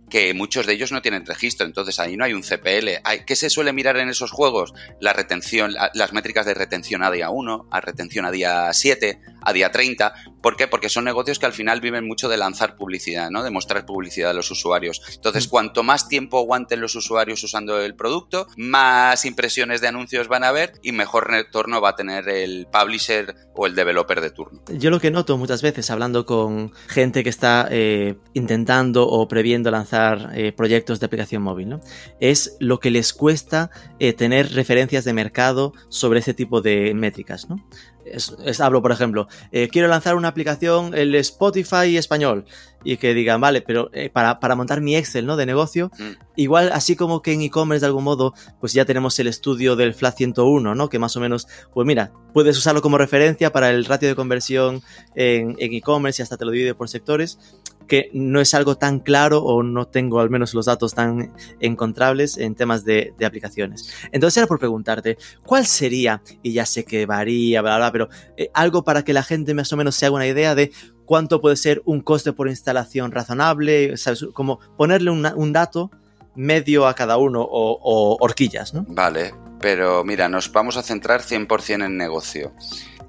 [0.09, 3.01] que muchos de ellos no tienen registro, entonces ahí no hay un CPL.
[3.25, 4.73] ¿Qué se suele mirar en esos juegos?
[4.99, 9.53] La retención, las métricas de retención a día 1, a retención a día 7, a
[9.53, 10.13] día 30.
[10.41, 10.67] ¿Por qué?
[10.67, 13.43] Porque son negocios que al final viven mucho de lanzar publicidad, ¿no?
[13.43, 15.01] De mostrar publicidad a los usuarios.
[15.15, 15.49] Entonces, mm.
[15.49, 20.51] cuanto más tiempo aguanten los usuarios usando el producto, más impresiones de anuncios van a
[20.51, 24.61] ver y mejor retorno va a tener el publisher o el developer de turno.
[24.69, 29.71] Yo lo que noto muchas veces hablando con gente que está eh, intentando o previendo
[29.71, 31.81] lanzar eh, proyectos de aplicación móvil, ¿no?
[32.19, 37.49] Es lo que les cuesta eh, tener referencias de mercado sobre ese tipo de métricas,
[37.49, 37.65] ¿no?
[38.11, 42.45] Es, hablo, por ejemplo, eh, quiero lanzar una aplicación, el Spotify español,
[42.83, 45.35] y que digan, vale, pero para, para, montar mi Excel, ¿no?
[45.35, 46.11] De negocio, mm.
[46.35, 49.93] igual, así como que en e-commerce de algún modo, pues ya tenemos el estudio del
[49.93, 50.89] FLAT 101, ¿no?
[50.89, 54.81] Que más o menos, pues mira, puedes usarlo como referencia para el ratio de conversión
[55.15, 57.39] en e-commerce y hasta te lo divide por sectores
[57.87, 62.37] que no es algo tan claro o no tengo al menos los datos tan encontrables
[62.37, 63.93] en temas de, aplicaciones.
[64.11, 68.49] Entonces era por preguntarte, ¿cuál sería, y ya sé que varía, bla, bla, pero eh,
[68.53, 70.71] algo para que la gente más o menos se haga una idea de
[71.05, 73.95] cuánto puede ser un coste por instalación razonable,
[74.33, 75.91] Como ponerle un dato
[76.37, 78.85] medio a cada uno o, horquillas, ¿no?
[78.87, 82.53] Vale, pero mira, nos vamos a centrar 100% en negocio.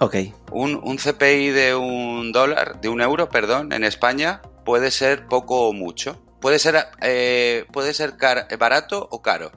[0.00, 0.16] Ok.
[0.50, 5.66] Un, un, CPI de un dólar, de un euro, perdón, en España puede ser poco
[5.66, 6.22] o mucho.
[6.42, 8.12] Puede ser, eh, puede ser
[8.58, 9.50] barato o caro.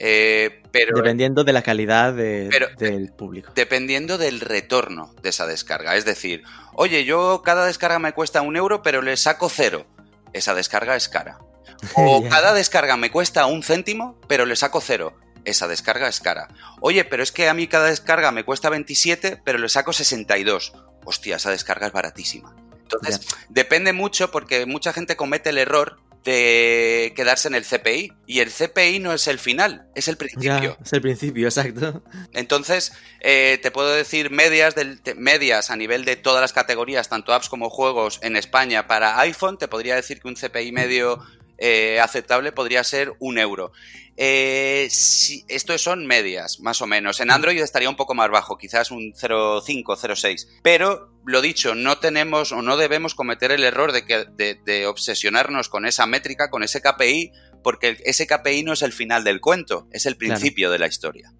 [0.00, 3.52] Eh, pero, dependiendo de la calidad del público.
[3.54, 5.94] Dependiendo del retorno de esa descarga.
[5.94, 6.42] Es decir,
[6.74, 9.86] oye, yo cada descarga me cuesta un euro, pero le saco cero.
[10.32, 11.38] Esa descarga es cara.
[11.94, 15.14] O cada descarga me cuesta un céntimo, pero le saco cero.
[15.44, 16.48] Esa descarga es cara.
[16.80, 20.72] Oye, pero es que a mí cada descarga me cuesta 27, pero le saco 62.
[21.04, 22.56] Hostia, esa descarga es baratísima.
[22.86, 28.12] Entonces, depende mucho porque mucha gente comete el error de quedarse en el CPI.
[28.26, 30.76] Y el CPI no es el final, es el principio.
[30.82, 32.02] es el principio, exacto.
[32.32, 37.32] Entonces, eh, te puedo decir medias, del, medias a nivel de todas las categorías, tanto
[37.32, 39.56] apps como juegos en España para iPhone.
[39.56, 41.20] Te podría decir que un CPI medio
[41.58, 43.72] eh, aceptable podría ser un euro.
[44.18, 47.20] Eh, si, esto son medias, más o menos.
[47.20, 50.46] En Android estaría un poco más bajo, quizás un 0,5, 0,6.
[50.62, 54.24] Pero, lo dicho, no tenemos o no debemos cometer el error de, que,
[54.64, 59.22] de, obsesionarnos con esa métrica, con ese KPI, porque ese KPI no es el final
[59.24, 61.32] del cuento, es el principio de la historia.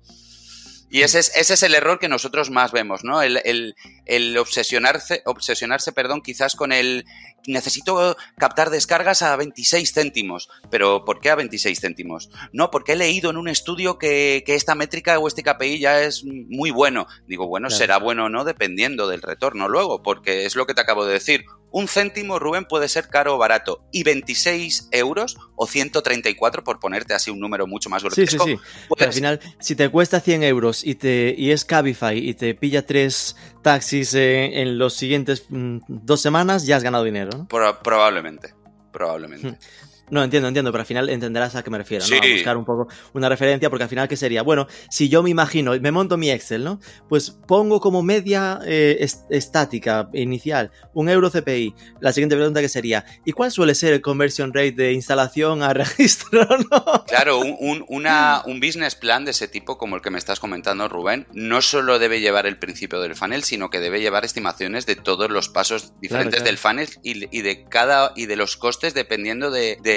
[0.89, 3.21] Y ese es, ese es el error que nosotros más vemos, ¿no?
[3.21, 3.75] El, el,
[4.05, 7.05] el, obsesionarse, obsesionarse, perdón, quizás con el
[7.47, 10.49] necesito captar descargas a 26 céntimos.
[10.71, 12.31] Pero ¿por qué a 26 céntimos?
[12.53, 16.03] No, porque he leído en un estudio que, que esta métrica o este KPI ya
[16.03, 17.07] es muy bueno.
[17.27, 20.81] Digo, bueno, será bueno o no dependiendo del retorno luego, porque es lo que te
[20.81, 21.45] acabo de decir.
[21.73, 23.85] Un céntimo, Rubén, puede ser caro o barato.
[23.93, 28.45] Y 26 euros o 134, por ponerte así un número mucho más grotesco.
[28.45, 28.61] Sí, sí,
[28.97, 29.05] sí.
[29.05, 32.87] al final, si te cuesta 100 euros y, te, y es Cabify y te pilla
[32.87, 37.49] tres taxis en los siguientes mm, dos semanas, ya has ganado dinero, ¿no?
[37.83, 38.55] probablemente,
[38.93, 39.59] probablemente.
[40.11, 42.17] No, entiendo, entiendo, pero al final entenderás a qué me refiero, ¿no?
[42.17, 44.43] A buscar un poco una referencia, porque al final, ¿qué sería?
[44.43, 46.81] Bueno, si yo me imagino, me monto mi Excel, ¿no?
[47.09, 51.75] Pues pongo como media eh, estática inicial un euro CPI.
[52.01, 55.73] La siguiente pregunta que sería, ¿y cuál suele ser el conversion rate de instalación a
[55.75, 57.05] registro, no?
[57.07, 60.89] Claro, un, una, un business plan de ese tipo, como el que me estás comentando,
[60.89, 64.97] Rubén, no solo debe llevar el principio del funnel, sino que debe llevar estimaciones de
[64.97, 69.79] todos los pasos diferentes del funnel y, de cada y de los costes dependiendo de
[69.83, 69.96] de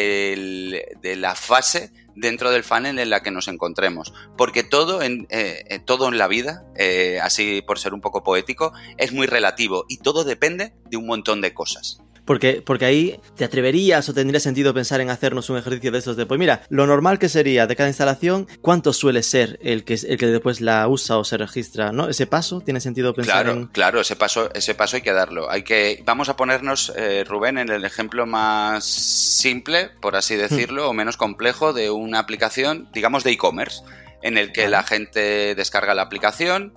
[1.15, 4.13] la fase dentro del funnel en la que nos encontremos.
[4.38, 8.73] Porque todo en, eh, todo en la vida, eh, así por ser un poco poético,
[8.97, 12.01] es muy relativo y todo depende de un montón de cosas.
[12.29, 16.15] Porque, porque ahí te atreverías o tendría sentido pensar en hacernos un ejercicio de esos
[16.15, 19.95] de, pues mira, lo normal que sería de cada instalación, ¿cuánto suele ser el que,
[19.95, 21.91] el que después la usa o se registra?
[21.91, 22.07] ¿no?
[22.07, 25.49] Ese paso tiene sentido pensar claro, Claro, ese paso, ese paso hay que darlo.
[25.49, 30.37] Hay que, vamos a ponernos, eh, Rubén, en el ejemplo más simple, por así hmm.
[30.37, 33.81] decirlo, o menos complejo de una aplicación, digamos, de e-commerce,
[34.21, 36.75] en el que la gente descarga la aplicación,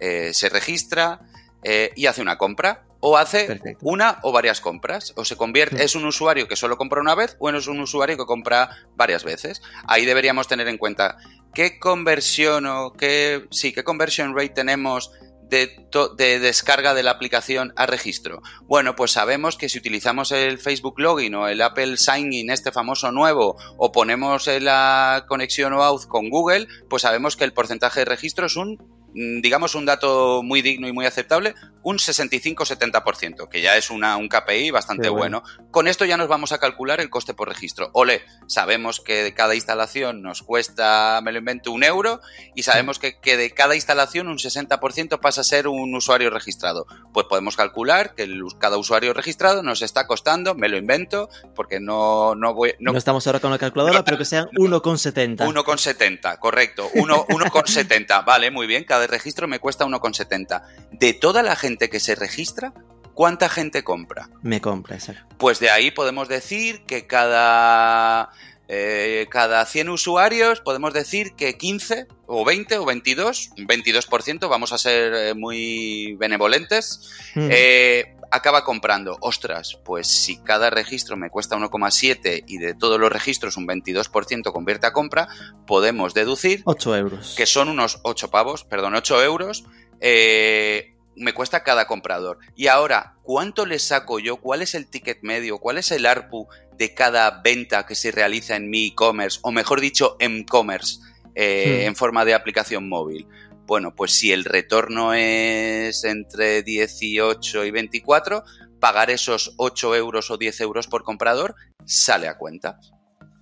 [0.00, 1.20] eh, se registra
[1.62, 3.84] eh, y hace una compra O hace Perfecto.
[3.86, 5.12] una o varias compras.
[5.16, 5.80] O se convierte, Mm.
[5.82, 9.24] es un usuario que solo compra una vez o es un usuario que compra varias
[9.24, 9.60] veces.
[9.86, 11.18] Ahí deberíamos tener en cuenta
[11.52, 15.10] qué conversión o qué, sí, qué conversion rate tenemos
[15.50, 18.40] de, to- de descarga de la aplicación a registro.
[18.62, 22.72] Bueno, pues sabemos que si utilizamos el Facebook Login o el Apple Sign In, este
[22.72, 28.06] famoso nuevo, o ponemos la conexión OAuth con Google, pues sabemos que el porcentaje de
[28.06, 28.78] registro es un,
[29.14, 34.28] digamos, un dato muy digno y muy aceptable, un 65-70%, que ya es una, un
[34.28, 35.42] KPI bastante bueno.
[35.42, 35.70] bueno.
[35.70, 37.90] Con esto ya nos vamos a calcular el coste por registro.
[37.92, 42.20] Ole, sabemos que de cada instalación nos cuesta, me lo invento, un euro
[42.54, 46.86] y sabemos que, que de cada instalación un 60% pasa a ser un usuario registrado.
[47.12, 51.80] Pues podemos calcular que el- cada usuario registrado nos está costando, me lo invento, porque
[51.80, 52.74] no, no voy...
[52.78, 55.38] No, No, estamos ahora con la calculadora, No, pero que sean 1,70.
[55.38, 56.88] 1,70, correcto.
[56.94, 58.84] 1 1,70, vale, muy bien.
[58.84, 60.62] Cada registro me cuesta 1,70.
[60.92, 62.72] De toda la gente que se registra,
[63.14, 64.28] ¿cuánta gente compra?
[64.42, 65.22] Me compra, exacto.
[65.38, 68.30] Pues de ahí podemos decir que cada,
[68.68, 74.72] eh, cada 100 usuarios podemos decir que 15 o 20 o 22, un 22%, vamos
[74.72, 77.48] a ser eh, muy benevolentes, Mm.
[77.50, 79.16] eh, acaba comprando.
[79.20, 84.52] Ostras, pues si cada registro me cuesta 1,7 y de todos los registros un 22%
[84.52, 85.28] convierte a compra,
[85.66, 87.34] podemos deducir 8 euros.
[87.36, 89.64] que son unos 8 pavos, perdón, 8 euros,
[90.00, 92.38] eh, me cuesta cada comprador.
[92.56, 94.38] Y ahora, ¿cuánto le saco yo?
[94.38, 95.58] ¿Cuál es el ticket medio?
[95.58, 99.38] ¿Cuál es el ARPU de cada venta que se realiza en mi e-commerce?
[99.42, 100.98] O mejor dicho, en commerce,
[101.36, 101.86] eh, Hmm.
[101.88, 103.26] en forma de aplicación móvil.
[103.66, 108.44] Bueno, pues si el retorno es entre 18 y 24,
[108.78, 111.54] pagar esos 8 euros o 10 euros por comprador
[111.86, 112.78] sale a cuenta.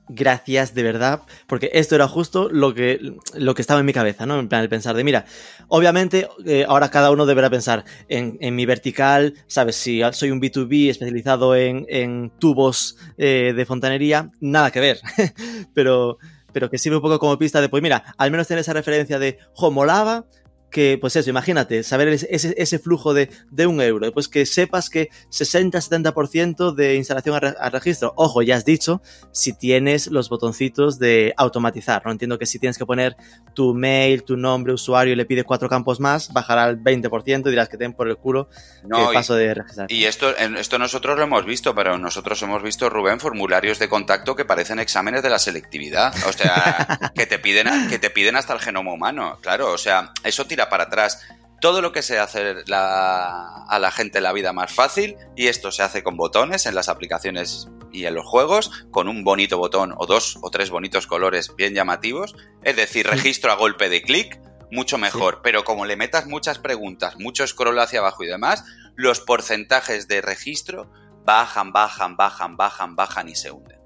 [0.08, 4.26] Gracias, de verdad, porque esto era justo lo que, lo que estaba en mi cabeza,
[4.26, 4.38] ¿no?
[4.38, 5.24] En plan, el pensar de, mira,
[5.68, 9.76] obviamente eh, ahora cada uno deberá pensar en, mi vertical, ¿sabes?
[9.76, 15.00] Si soy un B2B especializado en, en tubos eh, de fontanería, nada que ver,
[15.74, 16.18] pero,
[16.52, 19.18] pero que sirve un poco como pista de, pues mira, al menos tener esa referencia
[19.18, 20.24] de, jo, molaba
[20.72, 25.10] que, pues eso, imagínate, saber ese, flujo de, de, un euro, pues que sepas que
[25.30, 28.12] 60-70% de instalación a, re, a, registro.
[28.16, 32.10] Ojo, ya has dicho, si tienes los botoncitos de automatizar, ¿no?
[32.10, 33.16] Entiendo que si tienes que poner
[33.54, 37.50] tu mail, tu nombre, usuario y le pides cuatro campos más, bajará al 20% y
[37.50, 38.48] dirás que ten por el culo
[38.84, 39.92] no, el paso y, de registrar.
[39.92, 44.34] Y esto, esto nosotros lo hemos visto, pero nosotros hemos visto, Rubén, formularios de contacto
[44.34, 46.14] que parecen exámenes de la selectividad.
[46.26, 49.38] O sea, que te piden, que te piden hasta el genoma humano.
[49.42, 51.22] Claro, o sea, eso tira para atrás.
[51.60, 55.70] Todo lo que se hace la, a la gente la vida más fácil, y esto
[55.70, 59.94] se hace con botones en las aplicaciones y en los juegos, con un bonito botón
[59.96, 64.40] o dos o tres bonitos colores bien llamativos, es decir, registro a golpe de clic,
[64.72, 65.34] mucho mejor.
[65.34, 65.40] Sí.
[65.44, 68.64] Pero como le metas muchas preguntas, mucho scroll hacia abajo y demás,
[68.96, 70.90] los porcentajes de registro
[71.24, 73.81] bajan, bajan, bajan, bajan, bajan y se hunden.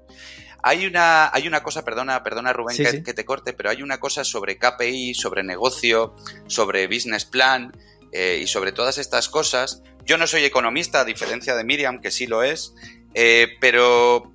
[0.67, 3.03] Hay una, hay una cosa, perdona, perdona Rubén sí, que, sí.
[3.03, 6.13] que, te corte, pero hay una cosa sobre KPI, sobre negocio,
[6.47, 7.71] sobre business plan
[8.11, 9.81] eh, y sobre todas estas cosas.
[10.03, 12.73] Yo no soy economista, a diferencia de Miriam, que sí lo es,
[13.13, 14.33] eh, pero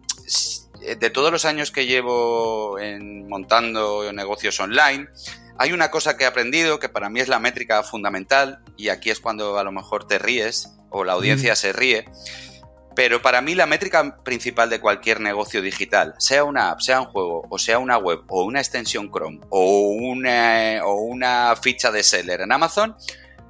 [0.80, 5.08] de todos los años que llevo en, montando negocios online,
[5.58, 9.10] hay una cosa que he aprendido que para mí es la métrica fundamental, y aquí
[9.10, 11.56] es cuando a lo mejor te ríes o la audiencia mm.
[11.56, 12.06] se ríe.
[12.94, 17.06] Pero para mí la métrica principal de cualquier negocio digital, sea una app, sea un
[17.06, 22.02] juego, o sea una web, o una extensión Chrome, o una, o una ficha de
[22.02, 22.96] seller en Amazon,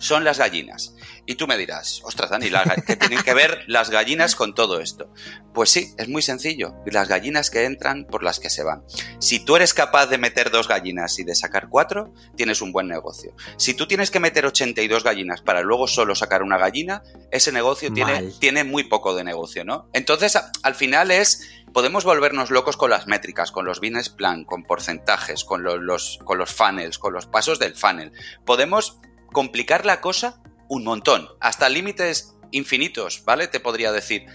[0.02, 0.96] son las gallinas.
[1.26, 2.50] Y tú me dirás, ostras, Dani,
[2.84, 5.08] ¿qué tienen que ver las gallinas con todo esto?
[5.54, 6.74] Pues sí, es muy sencillo.
[6.86, 8.82] Las gallinas que entran por las que se van.
[9.20, 12.88] Si tú eres capaz de meter dos gallinas y de sacar cuatro, tienes un buen
[12.88, 13.32] negocio.
[13.56, 17.92] Si tú tienes que meter 82 gallinas para luego solo sacar una gallina, ese negocio
[17.92, 19.88] tiene, tiene, muy poco de negocio, ¿no?
[19.92, 24.64] Entonces, al final es podemos volvernos locos con las métricas, con los business plan, con
[24.64, 28.12] porcentajes, con los, los, con los funnels, con los pasos del funnel.
[28.44, 28.98] Podemos
[29.32, 33.48] complicar la cosa un montón, hasta límites infinitos, ¿vale?
[33.48, 34.26] Te podría decir.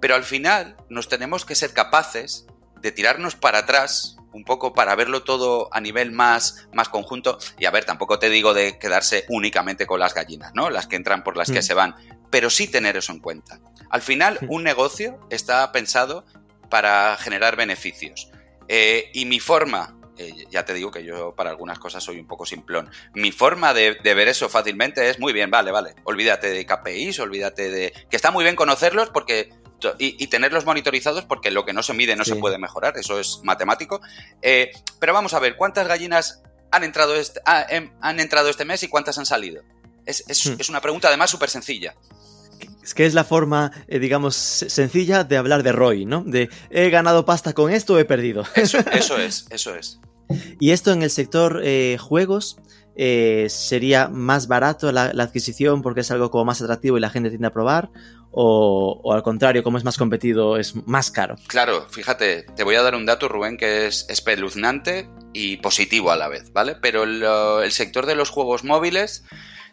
[0.00, 2.46] Pero al final nos tenemos que ser capaces
[2.80, 7.38] de tirarnos para atrás un poco para verlo todo a nivel más, más conjunto.
[7.58, 10.68] Y a ver, tampoco te digo de quedarse únicamente con las gallinas, ¿no?
[10.68, 11.52] Las que entran por las mm.
[11.54, 11.94] que se van,
[12.30, 13.60] pero sí tener eso en cuenta.
[13.88, 16.26] Al final, un negocio está pensado
[16.68, 18.30] para generar beneficios.
[18.68, 22.26] Eh, y mi forma eh, ya te digo que yo para algunas cosas soy un
[22.26, 22.90] poco simplón.
[23.14, 25.94] Mi forma de, de, ver eso fácilmente es muy bien, vale, vale.
[26.04, 27.92] Olvídate de KPIs, olvídate de.
[28.10, 29.50] que está muy bien conocerlos porque.
[29.98, 32.30] Y, y tenerlos monitorizados porque lo que no se mide no sí.
[32.30, 34.00] se puede mejorar, eso es matemático.
[34.40, 38.88] Eh, pero vamos a ver, ¿cuántas gallinas han entrado este, han entrado este mes y
[38.88, 39.62] cuántas han salido?
[40.06, 40.56] Es, es, hmm.
[40.58, 41.94] es una pregunta además súper sencilla.
[42.86, 46.22] Es que es la forma, eh, digamos, sencilla de hablar de ROI, ¿no?
[46.24, 48.44] De he ganado pasta con esto o he perdido.
[48.54, 49.98] Eso, eso es, eso es.
[50.60, 52.58] Y esto en el sector eh, juegos
[52.94, 57.28] eh, sería más barato la, adquisición porque es algo como más atractivo y la gente
[57.28, 57.90] tiende a probar.
[58.30, 61.34] O, al contrario, como es más competido, es más caro.
[61.48, 66.16] Claro, fíjate, te voy a dar un dato, Rubén, que es espeluznante y positivo a
[66.16, 66.76] la vez, ¿vale?
[66.80, 69.24] Pero el sector de los juegos móviles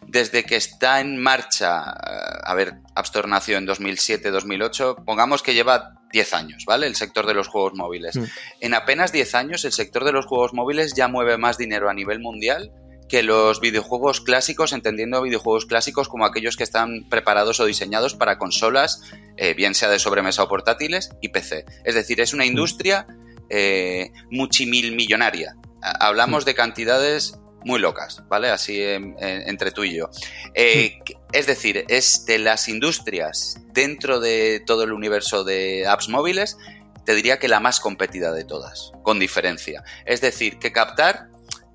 [0.06, 5.54] desde que está en marcha, eh, a ver, App Store nació en 2007-2008, pongamos que
[5.54, 6.86] lleva 10 años, ¿vale?
[6.86, 8.16] El sector de los juegos móviles.
[8.16, 8.24] Mm.
[8.60, 11.94] En apenas 10 años, el sector de los juegos móviles ya mueve más dinero a
[11.94, 12.72] nivel mundial
[13.08, 18.38] que los videojuegos clásicos, entendiendo videojuegos clásicos como aquellos que están preparados o diseñados para
[18.38, 19.02] consolas,
[19.36, 21.66] eh, bien sea de sobremesa o portátiles, y PC.
[21.84, 22.48] Es decir, es una mm.
[22.48, 23.06] industria
[23.50, 25.56] eh, multimillonaria.
[25.82, 26.46] Hablamos mm.
[26.46, 28.50] de cantidades muy locas, ¿vale?
[28.50, 30.10] Así entre tú y yo.
[30.54, 30.98] Eh,
[31.32, 36.56] es decir, es de las industrias dentro de todo el universo de apps móviles,
[37.04, 39.82] te diría que la más competida de todas, con diferencia.
[40.06, 41.28] Es decir, que captar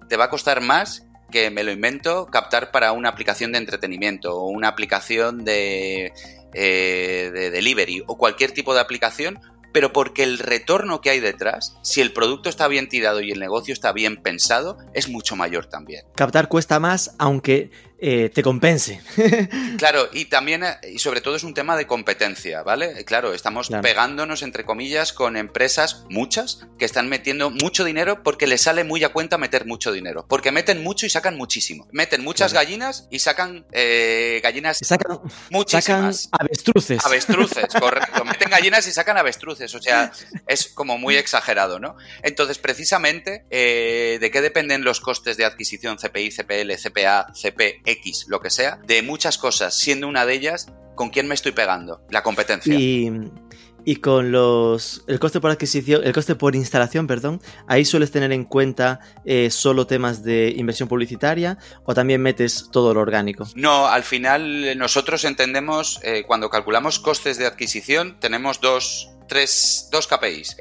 [0.07, 4.35] te va a costar más que me lo invento, captar para una aplicación de entretenimiento
[4.35, 6.11] o una aplicación de,
[6.53, 9.39] eh, de delivery o cualquier tipo de aplicación
[9.71, 13.39] pero porque el retorno que hay detrás, si el producto está bien tirado y el
[13.39, 16.05] negocio está bien pensado, es mucho mayor también.
[16.15, 19.01] Captar cuesta más, aunque eh, te compense.
[19.77, 23.03] claro, y también, eh, y sobre todo es un tema de competencia, ¿vale?
[23.03, 28.61] Claro, estamos pegándonos, entre comillas, con empresas, muchas, que están metiendo mucho dinero porque les
[28.61, 30.25] sale muy a cuenta meter mucho dinero.
[30.29, 31.87] Porque meten mucho y sacan muchísimo.
[31.91, 35.19] Meten muchas gallinas y sacan eh, gallinas sacan,
[35.49, 36.21] muchísimas.
[36.23, 37.05] Sacan avestruces.
[37.05, 38.23] Avestruces, correcto.
[38.23, 39.75] meten gallinas y sacan avestruces.
[39.75, 40.13] O sea,
[40.47, 41.97] es como muy exagerado, ¿no?
[42.23, 47.88] Entonces, precisamente, ¿de qué dependen los costes de adquisición CPI, CPL, CPA, CP?
[47.89, 51.53] X, lo que sea, de muchas cosas, siendo una de ellas con quién me estoy
[51.53, 52.75] pegando, la competencia.
[52.77, 58.31] Y, con los el coste por adquisición, el coste por instalación, perdón, ahí sueles tener
[58.33, 63.47] en cuenta eh, solo temas de inversión publicitaria o también metes todo lo orgánico.
[63.55, 70.07] No, al final nosotros entendemos eh, cuando calculamos costes de adquisición tenemos dos tres, dos
[70.07, 70.57] KPIs.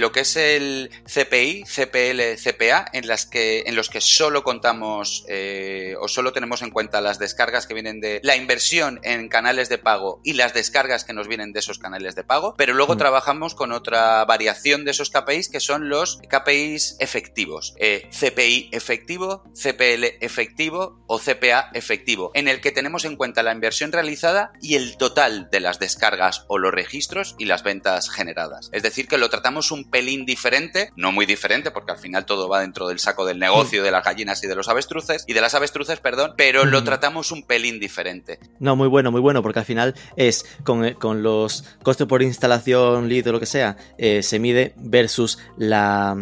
[0.00, 5.24] lo que es el CPI, CPL, CPA, en, las que, en los que solo contamos
[5.28, 9.68] eh, o solo tenemos en cuenta las descargas que vienen de la inversión en canales
[9.68, 12.94] de pago y las descargas que nos vienen de esos canales de pago, pero luego
[12.94, 12.98] mm.
[12.98, 17.74] trabajamos con otra variación de esos KPIs que son los KPIs efectivos.
[17.78, 23.52] Eh, CPI efectivo, CPL efectivo o CPA efectivo, en el que tenemos en cuenta la
[23.52, 28.68] inversión realizada y el total de las descargas o los registros y las ventas generadas.
[28.72, 32.48] Es decir, que lo tratamos un pelín diferente, no muy diferente, porque al final todo
[32.48, 35.40] va dentro del saco del negocio, de las gallinas y de los avestruces, y de
[35.40, 38.38] las avestruces, perdón, pero lo tratamos un pelín diferente.
[38.58, 43.08] No, muy bueno, muy bueno, porque al final es con, eh, los costes por instalación,
[43.08, 46.16] lead o lo que sea, eh, se mide versus la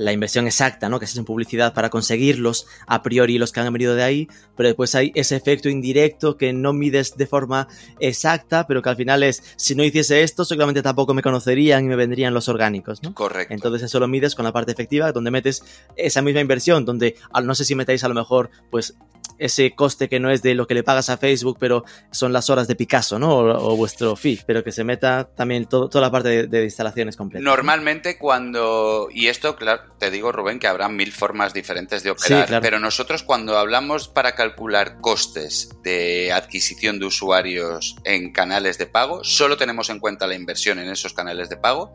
[0.00, 0.98] la inversión exacta, ¿no?
[0.98, 4.28] Que se hace en publicidad para conseguirlos a priori los que han venido de ahí,
[4.56, 8.96] pero después hay ese efecto indirecto que no mides de forma exacta, pero que al
[8.96, 13.02] final es, si no hiciese esto, seguramente tampoco me conocerían y me vendrían los orgánicos,
[13.02, 13.14] ¿no?
[13.14, 13.52] Correcto.
[13.52, 15.62] Entonces eso lo mides con la parte efectiva, donde metes
[15.96, 18.94] esa misma inversión, donde no sé si metéis a lo mejor, pues
[19.40, 22.50] ese coste que no es de lo que le pagas a Facebook, pero son las
[22.50, 23.38] horas de Picasso, ¿no?
[23.38, 27.44] O, vuestro fee, pero que se meta también toda la parte de, instalaciones completas.
[27.44, 32.60] Normalmente cuando, y esto, claro, te digo Rubén, que habrá mil formas diferentes de operar,
[32.60, 39.24] pero nosotros cuando hablamos para calcular costes de adquisición de usuarios en canales de pago,
[39.24, 41.94] solo tenemos en cuenta la inversión en esos canales de pago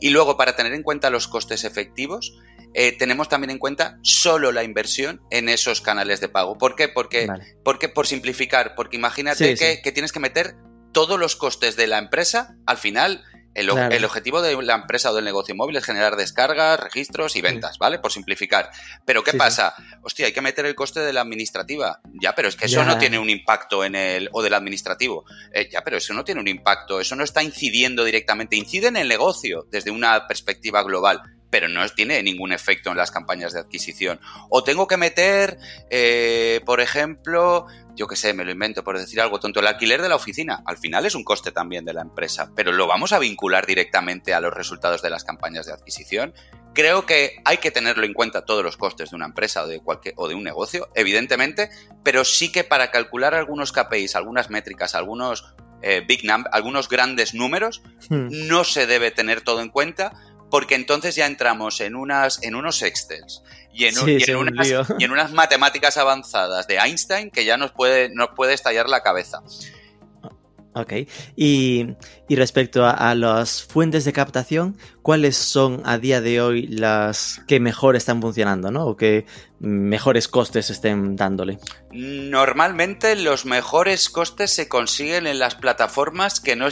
[0.00, 2.38] y luego para tener en cuenta los costes efectivos,
[2.74, 6.58] eh, tenemos también en cuenta solo la inversión en esos canales de pago.
[6.58, 6.88] ¿Por qué?
[6.88, 7.28] Porque,
[7.64, 10.56] porque por simplificar, porque imagínate que, tienes que meter
[10.92, 13.24] todos los costes de la empresa al final.
[13.54, 17.78] El, objetivo de la empresa o del negocio móvil es generar descargas, registros y ventas,
[17.78, 18.00] ¿vale?
[18.00, 18.68] Por simplificar.
[19.04, 19.76] Pero ¿qué pasa?
[20.02, 22.00] Hostia, hay que meter el coste de la administrativa.
[22.20, 24.28] Ya, pero es que eso no tiene un impacto en el...
[24.32, 25.24] o del administrativo.
[25.52, 28.56] Eh, ya, pero eso no tiene un impacto, eso no está incidiendo directamente.
[28.56, 31.22] Incide en el negocio desde una perspectiva global
[31.54, 34.18] pero no tiene ningún efecto en las campañas de adquisición.
[34.50, 35.56] O tengo que meter,
[35.88, 40.02] eh, por ejemplo, yo qué sé, me lo invento por decir algo tonto, el alquiler
[40.02, 40.64] de la oficina.
[40.66, 44.34] Al final es un coste también de la empresa, pero lo vamos a vincular directamente
[44.34, 46.34] a los resultados de las campañas de adquisición.
[46.74, 49.78] Creo que hay que tenerlo en cuenta todos los costes de una empresa o de,
[49.78, 51.70] cualquier, o de un negocio, evidentemente,
[52.02, 55.54] pero sí que para calcular algunos KPIs, algunas métricas, algunos
[55.86, 58.48] eh, big algunos grandes números, hmm.
[58.48, 60.14] no se debe tener todo en cuenta
[60.54, 63.42] porque entonces ya entramos en, unas, en unos Excels
[63.72, 63.98] y en,
[65.10, 69.42] unas, matemáticas avanzadas de Einstein que ya nos puede, nos puede estallar la cabeza.
[70.74, 70.92] Ok.
[71.36, 71.86] Y,
[72.28, 77.60] y respecto a, las fuentes de captación, ¿cuáles son a día de hoy las que
[77.60, 78.86] mejor están funcionando, ¿no?
[78.86, 79.24] O que
[79.60, 81.58] mejores costes estén dándole?
[81.92, 86.66] Normalmente los mejores costes se consiguen en las plataformas que no,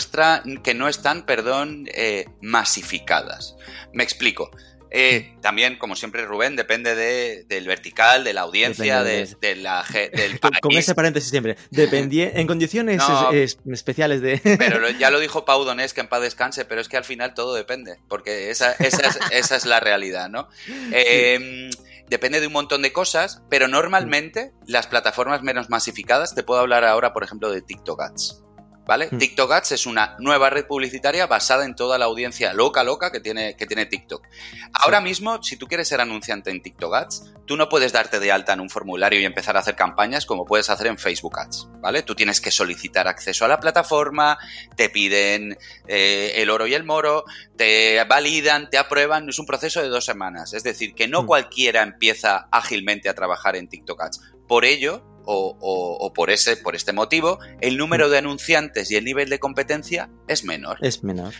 [0.65, 3.57] que no están perdón, eh, masificadas.
[3.93, 4.51] Me explico.
[4.95, 9.83] Eh, también, como siempre, Rubén, depende de, del vertical, de la audiencia, de, de, la,
[9.91, 10.61] del país.
[10.61, 11.57] Con ese paréntesis siempre.
[11.71, 14.39] Dependí en condiciones no, es, es, especiales de...
[14.59, 17.33] Pero ya lo dijo Pau Donés, que en paz descanse, pero es que al final
[17.33, 20.49] todo depende, porque esa, esa, es, esa es, la realidad, ¿no?
[20.93, 21.71] Eh,
[22.09, 26.85] depende de un montón de cosas, pero normalmente las plataformas menos masificadas, te puedo hablar
[26.85, 28.43] ahora, por ejemplo, de TikTok Ads.
[28.85, 29.09] ¿Vale?
[29.11, 29.19] Mm.
[29.19, 33.21] TikTok Ads es una nueva red publicitaria basada en toda la audiencia loca, loca que
[33.21, 34.27] tiene, que tiene TikTok.
[34.75, 35.05] Ahora sí.
[35.05, 38.53] mismo, si tú quieres ser anunciante en TikTok Ads, tú no puedes darte de alta
[38.53, 42.03] en un formulario y empezar a hacer campañas como puedes hacer en Facebook Ads, ¿vale?
[42.03, 44.39] Tú tienes que solicitar acceso a la plataforma,
[44.77, 45.57] te piden
[45.87, 47.25] eh, el oro y el moro,
[47.57, 50.55] te validan, te aprueban, es un proceso de dos semanas.
[50.55, 51.27] Es decir, que no mm.
[51.27, 54.21] cualquiera empieza ágilmente a trabajar en TikTok Ads.
[54.49, 58.97] Por ello, o, o, o, por, ese, por este motivo, el número de anunciantes y
[58.97, 60.79] el nivel de competencia es menor.
[60.81, 61.33] Es menor.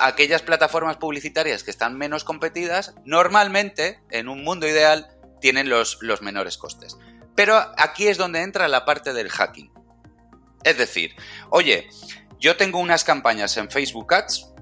[0.00, 5.08] Aquellas plataformas publicitarias que están menos competidas, normalmente, en un mundo ideal,
[5.40, 6.98] tienen los, los menores costes.
[7.34, 9.70] Pero aquí es donde entra la parte del hacking.
[10.64, 11.14] Es decir,
[11.50, 11.88] oye,
[12.40, 14.52] yo tengo unas campañas en Facebook Ads,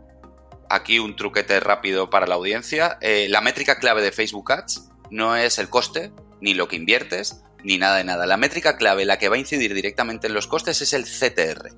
[0.68, 5.36] aquí un truquete rápido para la audiencia, eh, la métrica clave de Facebook Ads no
[5.36, 8.26] es el coste, ni lo que inviertes, ni nada de nada.
[8.26, 11.72] La métrica clave, la que va a incidir directamente en los costes, es el CTR,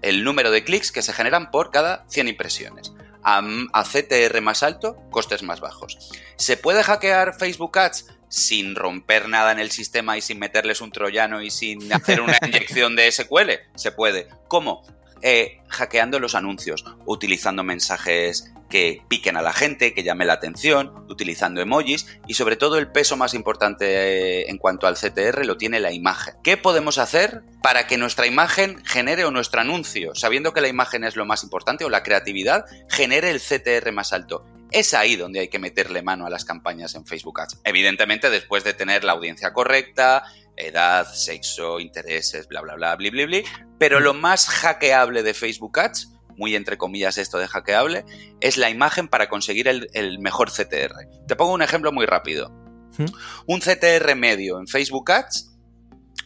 [0.00, 2.92] el número de clics que se generan por cada 100 impresiones.
[3.24, 6.10] A, a, CTR más alto, costes más bajos.
[6.36, 10.92] ¿Se puede hackear Facebook Ads sin romper nada en el sistema y sin meterles un
[10.92, 13.50] troyano y sin hacer una inyección de SQL?
[13.74, 14.28] Se puede.
[14.46, 14.84] ¿Cómo?
[15.22, 21.04] Eh, hackeando los anuncios, utilizando mensajes que piquen a la gente, que llame la atención,
[21.10, 25.58] utilizando emojis y sobre todo el peso más importante eh, en cuanto al CTR lo
[25.58, 26.36] tiene la imagen.
[26.42, 31.04] ¿Qué podemos hacer para que nuestra imagen genere o nuestro anuncio, sabiendo que la imagen
[31.04, 34.46] es lo más importante o la creatividad, genere el CTR más alto?
[34.70, 37.60] Es ahí donde hay que meterle mano a las campañas en Facebook Ads.
[37.64, 40.24] Evidentemente después de tener la audiencia correcta,
[40.56, 43.44] edad, sexo, intereses, bla, bla, bla, bli, bli, bli.
[43.78, 48.04] Pero lo más hackeable de Facebook Ads muy entre comillas esto de hackeable,
[48.40, 50.94] es la imagen para conseguir el, el mejor CTR.
[51.26, 52.50] Te pongo un ejemplo muy rápido.
[53.46, 55.56] Un CTR medio en Facebook Ads,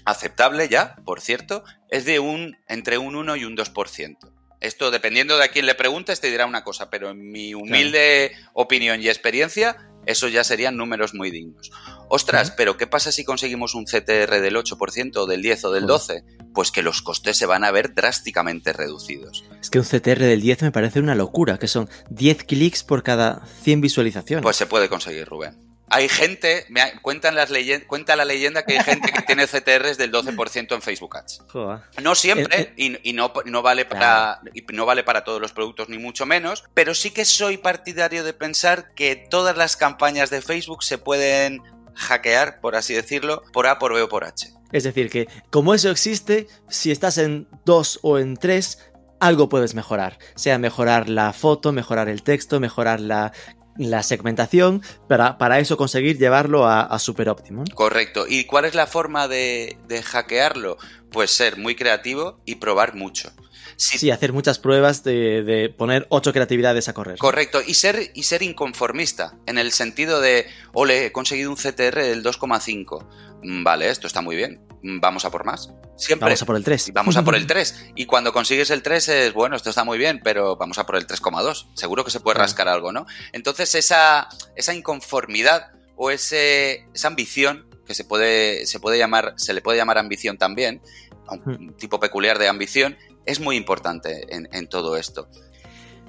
[0.05, 4.33] aceptable ya, por cierto, es de un entre un 1 y un 2%.
[4.61, 8.33] Esto, dependiendo de a quién le preguntes, te dirá una cosa, pero en mi humilde
[8.33, 8.51] claro.
[8.55, 9.77] opinión y experiencia,
[10.07, 11.71] eso ya serían números muy dignos.
[12.09, 15.87] Ostras, pero ¿qué pasa si conseguimos un CTR del 8% o del 10 o del
[15.87, 16.25] 12?
[16.55, 19.45] Pues que los costes se van a ver drásticamente reducidos.
[19.61, 23.03] Es que un CTR del 10 me parece una locura, que son 10 clics por
[23.03, 24.43] cada 100 visualizaciones.
[24.43, 25.66] Pues se puede conseguir, Rubén.
[25.89, 29.99] Hay gente, me cuentan las leyend, cuenta la leyenda que hay gente que tiene CTRs
[29.99, 31.43] del 12% en Facebook Ads.
[31.49, 31.80] Joder.
[32.03, 34.51] No siempre, eh, eh, y, y, no, no, vale para, claro.
[34.53, 38.24] y no vale para todos los productos, ni mucho menos, pero sí que soy partidario
[38.24, 41.62] de pensar que todas las campañas de Facebook se pueden
[41.95, 44.53] hackear, por así decirlo, por A, por B o por H.
[44.72, 49.74] Es decir, que como eso existe, si estás en 2 o en 3, algo puedes
[49.74, 50.18] mejorar.
[50.34, 53.32] Sea mejorar la foto, mejorar el texto, mejorar la
[53.79, 57.64] la segmentación para, para eso conseguir llevarlo a, super óptimo.
[57.74, 58.27] Correcto.
[58.29, 60.79] ¿Y cuál es la forma de, de, hackearlo?
[61.11, 63.31] Pues ser muy creativo y probar mucho.
[63.77, 63.99] Si...
[63.99, 67.18] Sí, hacer muchas pruebas de, de, poner ocho creatividades a correr.
[67.18, 72.03] Correcto, y ser, y ser inconformista, en el sentido de, ole, he conseguido un CTR
[72.03, 73.07] del 2,5.
[73.43, 75.70] Mm, vale, esto está muy bien, mm, vamos a por más.
[75.97, 76.27] Siempre.
[76.27, 76.93] Vamos a por el 3.
[76.93, 77.91] Vamos a por el 3.
[77.97, 80.97] Y cuando consigues el 3 es, bueno, esto está muy bien, pero vamos a por
[80.97, 81.68] el 3,2.
[81.74, 83.07] Seguro que se puede rascar algo, ¿no?
[83.33, 89.55] Entonces esa, esa inconformidad o ese, esa ambición, que se puede, se puede llamar, se
[89.55, 90.83] le puede llamar ambición también,
[91.29, 92.97] un tipo peculiar de ambición,
[93.27, 95.29] es muy importante en, en todo esto.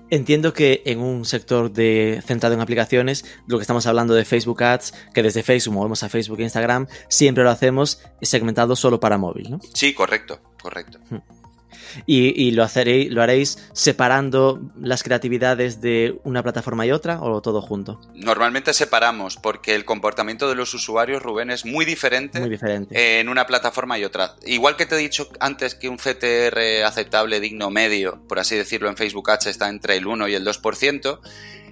[0.09, 4.63] Entiendo que en un sector de, centrado en aplicaciones, lo que estamos hablando de Facebook
[4.63, 9.17] Ads, que desde Facebook movemos a Facebook e Instagram, siempre lo hacemos segmentado solo para
[9.17, 9.59] móvil, ¿no?
[9.73, 10.99] Sí, correcto, correcto.
[12.05, 17.41] Y, y, lo, haréis, lo haréis separando las creatividades de una plataforma y otra o
[17.41, 17.99] todo junto?
[18.13, 23.19] Normalmente separamos porque el comportamiento de los usuarios, Rubén, es muy diferente, muy diferente.
[23.19, 24.35] en una plataforma y otra.
[24.45, 28.89] Igual que te he dicho antes que un CTR aceptable, digno, medio, por así decirlo,
[28.89, 31.19] en Facebook Ads está entre el 1 y el 2%,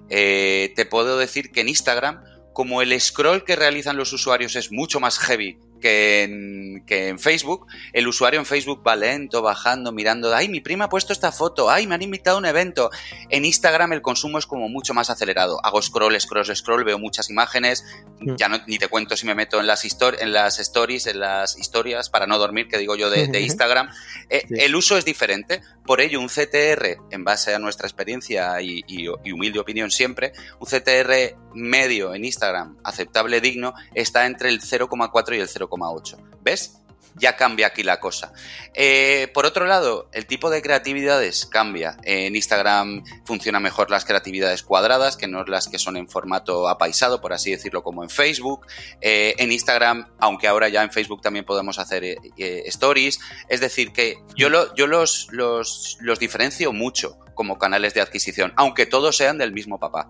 [0.09, 4.71] eh, te puedo decir que en Instagram como el scroll que realizan los usuarios es
[4.71, 9.91] mucho más heavy que en, que en Facebook, el usuario en Facebook va lento, bajando,
[9.91, 12.89] mirando, ay, mi prima ha puesto esta foto, ay, me han invitado a un evento.
[13.29, 15.59] En Instagram el consumo es como mucho más acelerado.
[15.63, 17.83] Hago scroll, scroll, scroll, veo muchas imágenes,
[18.19, 18.35] Mm.
[18.37, 19.83] ya no, ni te cuento si me meto en las,
[20.19, 23.89] en las stories, en las historias, para no dormir, que digo yo, de, de Instagram.
[24.29, 24.55] Eh, Sí.
[24.59, 25.61] El uso es diferente.
[25.85, 30.31] Por ello, un CTR, en base a nuestra experiencia y, y- y humilde opinión siempre,
[30.59, 36.17] un CTR medio en Instagram, aceptable, digno, está entre el 0,4 y el 0,8.
[36.41, 36.77] ¿Ves?
[37.17, 38.33] Ya cambia aquí la cosa.
[38.73, 41.95] Eh, por otro lado, el tipo de creatividades cambia.
[42.03, 47.21] En Instagram funciona mejor las creatividades cuadradas, que no las que son en formato apaisado,
[47.21, 48.65] por así decirlo, como en Facebook.
[48.99, 52.17] Eh, en Instagram, aunque ahora ya en Facebook también podemos hacer eh,
[52.65, 53.19] stories.
[53.47, 58.51] Es decir, que yo, lo- yo los, los, los diferencio mucho como canales de adquisición,
[58.57, 60.09] aunque todos sean del mismo papá.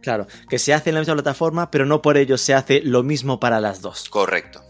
[0.00, 3.02] Claro, que se hace en la misma plataforma, pero no por ello se hace lo
[3.02, 4.08] mismo para las dos.
[4.08, 4.62] Correcto.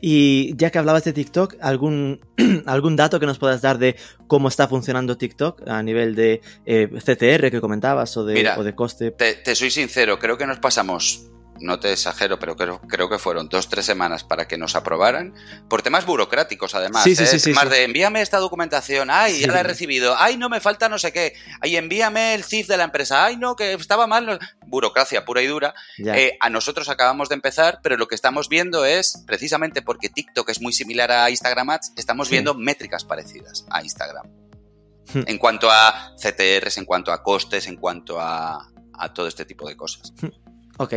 [0.00, 2.20] Y ya que hablabas de TikTok, ¿algún,
[2.66, 3.96] algún dato que nos puedas dar de
[4.26, 8.64] cómo está funcionando TikTok a nivel de eh, CTR que comentabas o de, Mira, o
[8.64, 9.10] de coste?
[9.10, 11.30] Te, te soy sincero, creo que nos pasamos,
[11.60, 15.34] no te exagero, pero creo, creo que fueron dos, tres semanas para que nos aprobaran,
[15.68, 17.04] por temas burocráticos además.
[17.04, 17.26] Sí, sí, ¿eh?
[17.26, 17.52] sí, sí.
[17.52, 21.12] de envíame esta documentación, ay, ya la he recibido, ay, no me falta no sé
[21.12, 24.26] qué, ay, envíame el CIF de la empresa, ay, no, que estaba mal.
[24.26, 25.74] no- Burocracia pura y dura.
[25.98, 30.48] Eh, a nosotros acabamos de empezar, pero lo que estamos viendo es, precisamente porque TikTok
[30.50, 34.26] es muy similar a Instagram Ads, estamos viendo métricas parecidas a Instagram.
[35.10, 35.22] Hmm.
[35.26, 39.66] en cuanto a CTRs, en cuanto a costes, en cuanto a, a todo este tipo
[39.66, 40.12] de cosas.
[40.78, 40.94] Ok.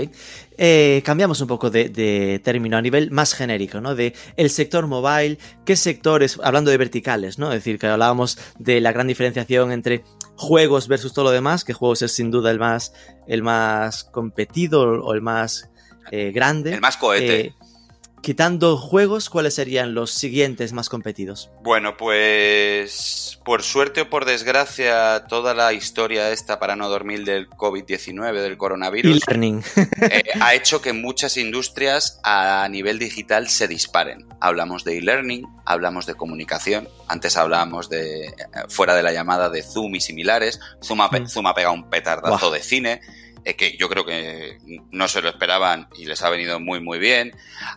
[0.57, 3.95] Eh, cambiamos un poco de, de término a nivel más genérico, ¿no?
[3.95, 7.47] De el sector mobile, qué sectores, hablando de verticales, ¿no?
[7.47, 10.03] Es decir, que hablábamos de la gran diferenciación entre
[10.35, 12.93] juegos versus todo lo demás, que juegos es sin duda el más,
[13.27, 15.69] el más competido o el más
[16.11, 16.73] eh, grande.
[16.73, 17.41] El más cohete.
[17.41, 17.55] Eh,
[18.21, 21.49] quitando juegos, ¿cuáles serían los siguientes más competidos?
[21.61, 27.49] Bueno, pues por suerte o por desgracia, toda la historia esta para no dormir del
[27.49, 34.27] COVID-19, del coronavirus, eh, ha hecho que muchas industrias a nivel digital se disparen.
[34.39, 38.33] Hablamos de e-learning, hablamos de comunicación, antes hablábamos de, eh,
[38.69, 40.59] fuera de la llamada, de Zoom y similares.
[40.83, 41.27] Zoom ha, Mm.
[41.27, 43.01] Zoom ha pegado un petardazo de cine,
[43.43, 44.57] eh, que yo creo que
[44.91, 47.33] no se lo esperaban y les ha venido muy, muy bien.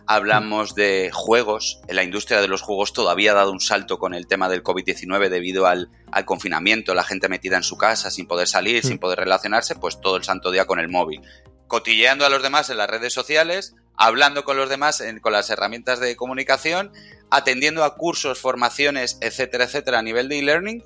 [0.07, 1.79] Hablamos de juegos.
[1.89, 5.29] La industria de los juegos todavía ha dado un salto con el tema del COVID-19
[5.29, 9.19] debido al, al confinamiento, la gente metida en su casa sin poder salir, sin poder
[9.19, 11.21] relacionarse, pues todo el santo día con el móvil
[11.67, 15.49] cotilleando a los demás en las redes sociales, hablando con los demás en- con las
[15.49, 16.91] herramientas de comunicación,
[17.31, 20.83] atendiendo a cursos, formaciones, etcétera, etcétera, a nivel de e-learning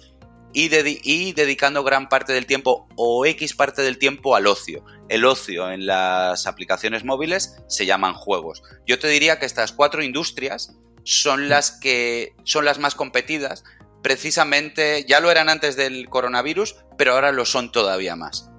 [0.53, 4.83] y, dedi- y dedicando gran parte del tiempo o X parte del tiempo al ocio.
[5.07, 8.63] El ocio en las aplicaciones móviles se llaman juegos.
[8.87, 13.63] Yo te diría que estas cuatro industrias son las que son las más competidas.
[14.01, 18.49] Precisamente ya lo eran antes del coronavirus, pero ahora lo son todavía más.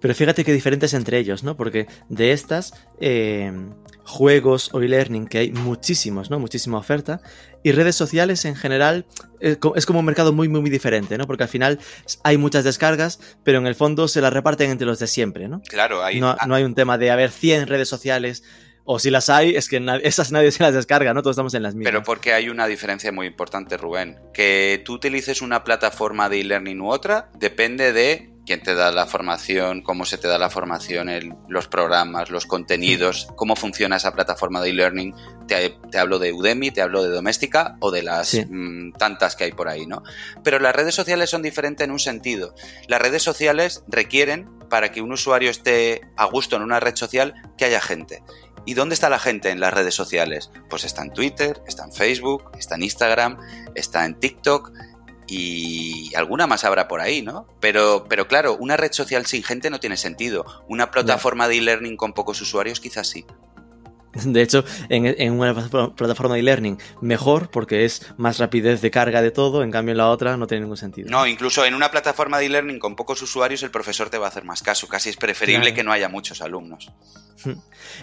[0.00, 1.56] Pero fíjate qué diferentes entre ellos, ¿no?
[1.56, 3.52] Porque de estas, eh,
[4.04, 6.38] juegos o e-learning, que hay muchísimos, ¿no?
[6.38, 7.20] Muchísima oferta.
[7.62, 9.06] Y redes sociales en general
[9.40, 11.26] es como un mercado muy, muy, muy diferente, ¿no?
[11.26, 11.78] Porque al final
[12.24, 15.62] hay muchas descargas, pero en el fondo se las reparten entre los de siempre, ¿no?
[15.68, 18.42] Claro, hay, No, no hay un tema de haber 100 redes sociales,
[18.84, 21.22] o si las hay, es que esas nadie se las descarga, ¿no?
[21.22, 21.92] Todos estamos en las mismas.
[21.92, 24.18] Pero porque hay una diferencia muy importante, Rubén.
[24.34, 29.06] Que tú utilices una plataforma de e-learning u otra depende de quién te da la
[29.06, 34.12] formación, cómo se te da la formación, el- los programas, los contenidos, cómo funciona esa
[34.12, 35.14] plataforma de e-learning.
[35.46, 38.44] Te, te hablo de Udemy, te hablo de Doméstica o de las Sí.
[38.44, 40.02] mm, tantas que hay por ahí, ¿no?
[40.42, 42.54] Pero las redes sociales son diferentes en un sentido.
[42.88, 47.34] Las redes sociales requieren, para que un usuario esté a gusto en una red social,
[47.58, 48.22] que haya gente.
[48.64, 50.50] ¿Y dónde está la gente en las redes sociales?
[50.70, 53.38] Pues está en Twitter, está en Facebook, está en Instagram,
[53.74, 54.70] está en TikTok
[55.34, 57.46] y alguna más habrá por ahí, ¿no?
[57.58, 60.44] Pero, pero claro, una red social sin gente no tiene sentido.
[60.68, 63.24] Una plataforma de e-learning con pocos usuarios quizás sí.
[64.14, 69.22] De hecho, en, en una plataforma de e-learning mejor porque es más rapidez de carga
[69.22, 71.10] de todo, en cambio en la otra no tiene ningún sentido.
[71.10, 74.28] No, incluso en una plataforma de e-learning con pocos usuarios el profesor te va a
[74.28, 74.86] hacer más caso.
[74.88, 75.74] Casi es preferible Claro.
[75.76, 76.90] que no haya muchos alumnos.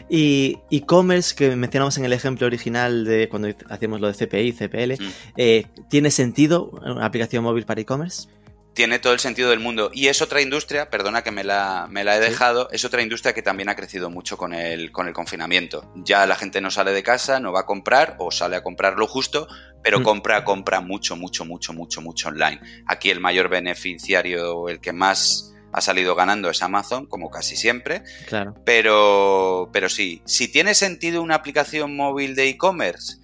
[0.10, 4.98] Y e-commerce, que mencionamos en el ejemplo original de cuando hacíamos lo de CPI, CPL,
[5.00, 5.12] Mm.
[5.38, 8.28] eh, ¿tiene sentido una aplicación móvil para e-commerce?
[8.74, 9.90] Tiene todo el sentido del mundo.
[9.94, 12.30] Y es otra industria, perdona que me la, me la he Sí.
[12.30, 15.92] dejado, es otra industria que también ha crecido mucho con el, con el confinamiento.
[15.96, 18.98] Ya la gente no sale de casa, no va a comprar o sale a comprar
[18.98, 19.48] lo justo,
[19.84, 20.04] pero Mm.
[20.04, 22.62] compra, compra mucho, mucho, mucho, mucho, mucho online.
[22.86, 28.04] Aquí el mayor beneficiario, el que más ha salido ganando es Amazon, como casi siempre.
[28.28, 28.56] Claro.
[28.66, 33.18] Pero, pero sí, si tiene sentido una aplicación móvil de e-commerce,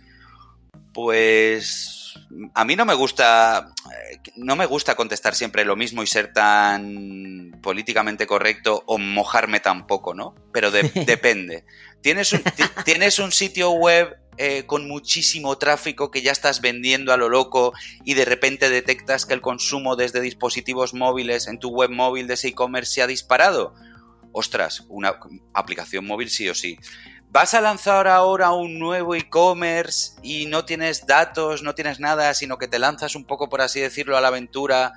[0.94, 1.95] pues
[2.54, 3.74] a mí no me gusta
[4.36, 10.14] no me gusta contestar siempre lo mismo y ser tan políticamente correcto o mojarme tampoco,
[10.14, 10.36] ¿no?
[10.52, 11.66] Pero depende.
[12.02, 12.44] Tienes un,
[12.84, 17.74] tienes un sitio web eh, con muchísimo tráfico que ya estás vendiendo a lo loco
[18.04, 22.34] y de repente detectas que el consumo desde dispositivos móviles en tu web móvil de
[22.34, 23.74] ese e-commerce se ha disparado.
[24.34, 25.18] Ostras, una
[25.54, 26.78] aplicación móvil sí o sí
[27.36, 32.58] vas a lanzar ahora un nuevo e-commerce y no tienes datos, no tienes nada, sino
[32.58, 34.94] que te lanzas un poco, por así decirlo, a la aventura,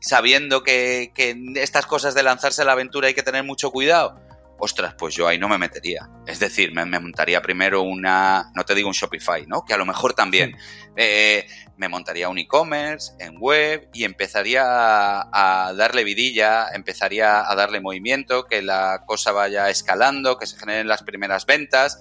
[0.00, 4.25] sabiendo que, que estas cosas de lanzarse a la aventura hay que tener mucho cuidado
[4.58, 6.08] ostras, pues yo ahí no me metería.
[6.26, 9.64] Es decir, me, montaría primero una, no te digo un Shopify, ¿no?
[9.64, 10.56] Que a lo mejor también.
[10.96, 11.46] Eh,
[11.76, 18.46] me montaría un e-commerce en web y empezaría a, darle vidilla, empezaría a darle movimiento,
[18.46, 22.00] que la cosa vaya escalando, que se generen las primeras ventas.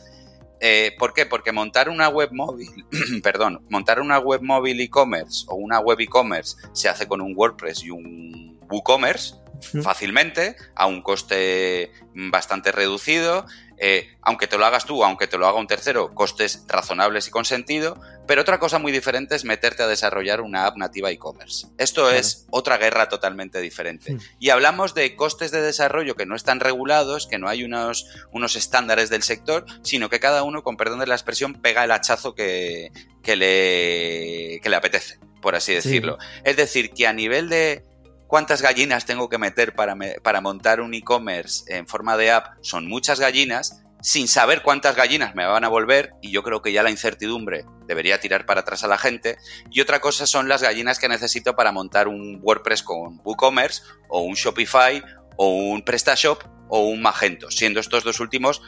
[0.62, 1.26] Eh, ¿Por qué?
[1.26, 2.70] Porque montar una web móvil,
[3.24, 7.84] perdón, montar una web móvil e-commerce o una web e-commerce se hace con un WordPress
[7.84, 9.36] y un WooCommerce
[9.84, 13.46] fácilmente, a un coste bastante reducido,
[13.78, 17.32] eh, aunque te lo hagas tú, aunque te lo haga un tercero, costes razonables y
[17.32, 21.68] con sentido, pero otra cosa muy diferente es meterte a desarrollar una app nativa e-commerce.
[21.78, 24.18] Esto es otra guerra totalmente diferente.
[24.40, 28.56] Y hablamos de costes de desarrollo que no están regulados, que no hay unos, unos
[28.56, 32.34] estándares del sector, sino que cada uno, con perdón de la expresión, pega el hachazo
[32.34, 32.92] que,
[33.22, 36.18] que, le, que le apetece, por así decirlo.
[36.44, 37.84] Es decir, que a nivel de
[38.28, 42.88] cuántas gallinas tengo que meter para, para montar un e-commerce en forma de app, son
[42.88, 46.84] muchas gallinas, sin saber cuántas gallinas me van a volver, y yo creo que ya
[46.84, 49.38] la incertidumbre debería tirar para atrás a la gente.
[49.72, 54.22] Y otra cosa son las gallinas que necesito para montar un WordPress con WooCommerce, o
[54.22, 55.04] un Shopify,
[55.38, 58.62] o un PrestaShop, o un Magento, siendo estos dos últimos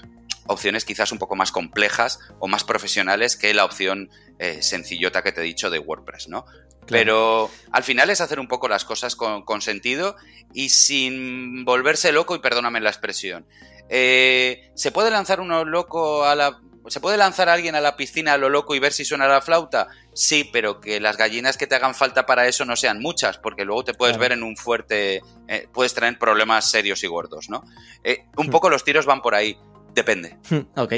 [0.48, 4.10] opciones quizás un poco más complejas o más profesionales que la opción
[4.40, 6.46] eh, sencillota que te he dicho de WordPress, ¿no?
[6.88, 10.16] Pero al final es hacer un poco las cosas con, sentido
[10.54, 13.46] y sin volverse loco, y perdóname la expresión.
[13.90, 16.60] Eh, ¿Se puede lanzar uno loco a la.
[16.88, 19.28] ¿Se puede lanzar a alguien a la piscina a lo loco y ver si suena
[19.28, 19.90] la flauta?
[20.14, 23.66] Sí, pero que las gallinas que te hagan falta para eso no sean muchas, porque
[23.66, 25.22] luego te puedes ver en un fuerte.
[25.50, 27.66] Eh, puedes tener problemas serios y gordos, ¿no?
[28.06, 29.58] Eh, un poco los tiros van por ahí.
[29.98, 30.38] Depende.
[30.76, 30.94] Ok.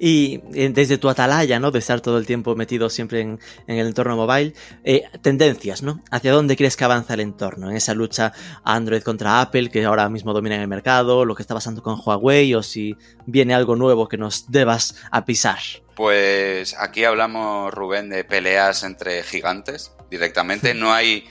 [0.00, 1.70] Y eh, desde tu atalaya, ¿no?
[1.70, 3.38] De estar todo el tiempo metido siempre en,
[3.68, 6.00] el entorno mobile, eh, tendencias, ¿no?
[6.10, 7.70] ¿Hacia dónde crees que avanza el entorno?
[7.70, 8.32] En esa lucha
[8.64, 12.52] Android contra Apple, que ahora mismo domina el mercado, lo que está pasando con Huawei,
[12.56, 15.60] o si viene algo nuevo que nos debas a pisar.
[15.94, 20.74] Pues aquí hablamos, Rubén, de peleas entre gigantes directamente.
[20.74, 21.28] No hay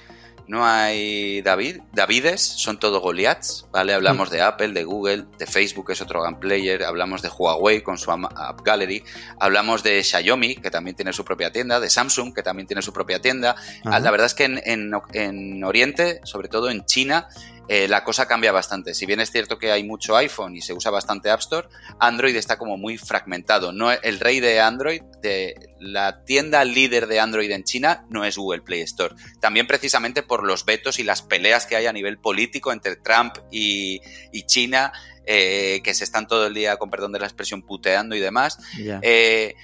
[0.51, 3.93] no hay David, Davides, son todos Goliaths, ¿vale?
[3.93, 4.31] Hablamos mm.
[4.33, 8.11] de Apple, de Google, de Facebook, es otro gran player, hablamos de Huawei con su
[8.11, 9.01] App Gallery,
[9.39, 12.91] hablamos de Xiaomi, que también tiene su propia tienda, de Samsung, que también tiene su
[12.91, 13.55] propia tienda.
[13.85, 17.29] La verdad es que en Oriente, sobre todo en China,
[17.73, 18.93] eh, la cosa cambia bastante.
[18.93, 21.69] Si bien es cierto que hay mucho iPhone y se usa bastante App Store,
[22.01, 23.71] Android está como muy fragmentado.
[23.71, 28.35] No, el rey de Android, de la tienda líder de Android en China, no es
[28.35, 29.15] Google Play Store.
[29.39, 33.37] También precisamente por los vetos y las peleas que hay a nivel político entre Trump
[33.51, 34.01] y,
[34.47, 34.91] China,
[35.25, 38.57] eh, que se están todo el día, con perdón de la expresión, puteando y demás.
[39.01, 39.55] Eh,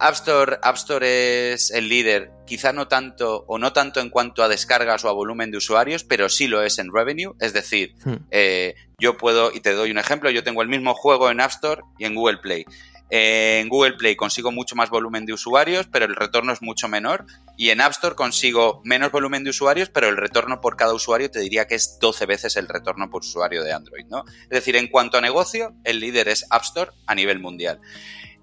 [0.00, 4.42] App Store, App Store es el líder, quizá no tanto o no tanto en cuanto
[4.42, 7.34] a descargas o a volumen de usuarios, pero sí lo es en revenue.
[7.38, 8.14] Es decir, hmm.
[8.30, 11.50] eh, yo puedo, y te doy un ejemplo, yo tengo el mismo juego en App
[11.50, 12.64] Store y en Google Play.
[13.10, 17.26] en Google Play consigo mucho más volumen de usuarios, pero el retorno es mucho menor.
[17.58, 21.30] Y en App Store consigo menos volumen de usuarios, pero el retorno por cada usuario
[21.30, 24.24] te diría que es 12 veces el retorno por usuario de Android, ¿no?
[24.44, 27.82] Es decir, en cuanto a negocio, el líder es App Store a nivel mundial.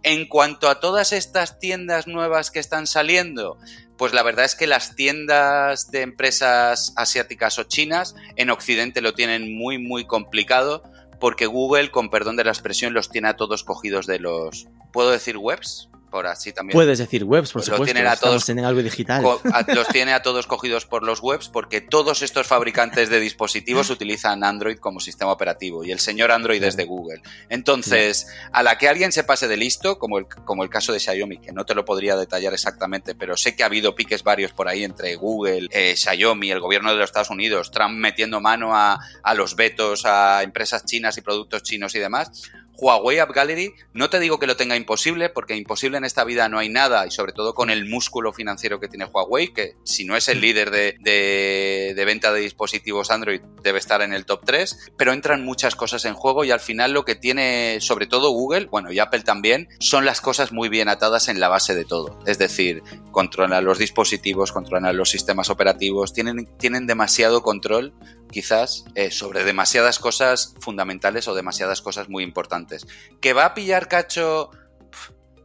[0.10, 3.58] En cuanto a todas estas tiendas nuevas que están saliendo,
[3.98, 9.14] pues la verdad es que las tiendas de empresas asiáticas o chinas en Occidente lo
[9.14, 10.82] tienen muy, muy complicado
[11.20, 15.12] porque Google, con perdón de la expresión, los tiene a todos cogidos de los, ¿puedo
[15.12, 15.90] decir webs?
[16.10, 16.74] Por así también.
[16.74, 17.86] Puedes decir webs, por supuesto.
[17.86, 19.24] Tienen a todos, tienen algo digital.
[19.68, 24.44] los tiene a todos cogidos por los webs porque todos estos fabricantes de dispositivos utilizan
[24.44, 27.22] Android como sistema operativo y el señor Android es de Google.
[27.50, 31.00] Entonces, a la que alguien se pase de listo, como el, como el caso de
[31.00, 34.54] Xiaomi, que no te lo podría detallar exactamente, pero sé que ha habido piques varios
[34.54, 38.76] por ahí entre Google, eh, Xiaomi, el gobierno de los Estados Unidos, Trump metiendo mano
[38.76, 43.74] a, a los vetos a empresas chinas y productos chinos y demás Huawei App Gallery,
[43.94, 47.06] no te digo que lo tenga imposible, porque imposible en esta vida no hay nada,
[47.08, 50.42] y sobre todo con el músculo financiero que tiene Huawei, que si no es el
[50.42, 55.44] líder de, de, venta de dispositivos Android, debe estar en el top 3, pero entran
[55.44, 59.00] muchas cosas en juego y al final lo que tiene sobre todo Google, bueno, y
[59.00, 62.20] Apple también, son las cosas muy bien atadas en la base de todo.
[62.26, 67.94] Es decir, controlan los dispositivos, controlan los sistemas operativos, tienen, tienen demasiado control
[68.32, 72.86] quizás eh, sobre demasiadas cosas fundamentales o demasiadas cosas muy importantes.
[73.22, 74.52] ¿Que va a pillar cacho?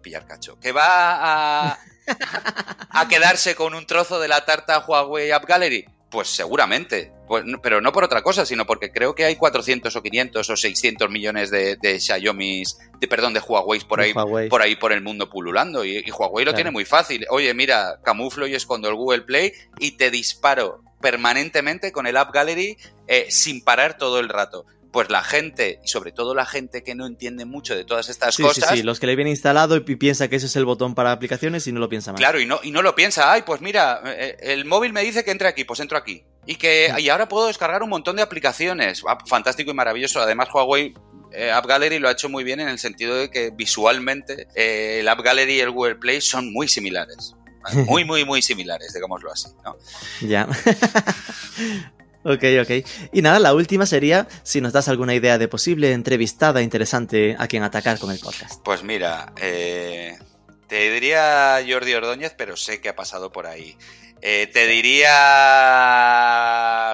[0.03, 0.59] pillar cacho.
[0.59, 1.79] ¿Que va a,
[2.91, 5.87] a quedarse con un trozo de la tarta Huawei App Gallery?
[6.11, 10.03] Pues seguramente, pues, pero no por otra cosa, sino porque creo que hay 400 o
[10.03, 12.65] 500 o 600 millones de, de Xiaomi,
[13.01, 16.53] de, perdón, de Huawei por ahí, por ahí por el mundo pululando y, Huawei lo
[16.53, 17.25] tiene muy fácil.
[17.31, 22.33] Oye, mira, camuflo y escondo el Google Play y te disparo permanentemente con el App
[22.33, 26.85] Gallery eh, sin parar todo el rato pues la gente, y sobre todo la gente
[26.85, 28.69] que no entiende mucho de todas estas cosas.
[28.69, 31.13] Sí, sí, los que le viene instalado y piensa que ese es el botón para
[31.13, 32.21] aplicaciones y no lo piensa más.
[32.21, 33.33] Claro, y no, y no lo piensa.
[33.33, 36.25] Ay, pues mira, eh, el móvil me dice que entre aquí, pues entro aquí.
[36.45, 39.03] Y que y ahora puedo descargar un montón de aplicaciones.
[39.09, 40.21] Ah, fantástico y maravilloso.
[40.21, 40.93] Además, Huawei
[41.33, 45.09] eh, App Gallery lo ha hecho muy bien en el sentido de que visualmente el
[45.09, 47.35] App Gallery y el Google Play son muy similares.
[47.87, 49.77] Muy, muy, muy similares, digámoslo así, ¿no?
[50.21, 50.49] Ya.
[52.25, 52.87] ok, ok.
[53.13, 57.47] Y nada, la última sería si nos das alguna idea de posible entrevistada interesante a
[57.47, 58.61] quien atacar con el podcast.
[58.65, 60.19] Pues mira, eh,
[60.67, 63.77] te diría Jordi Ordóñez, pero sé que ha pasado por ahí.
[64.25, 65.11] Eh, te diría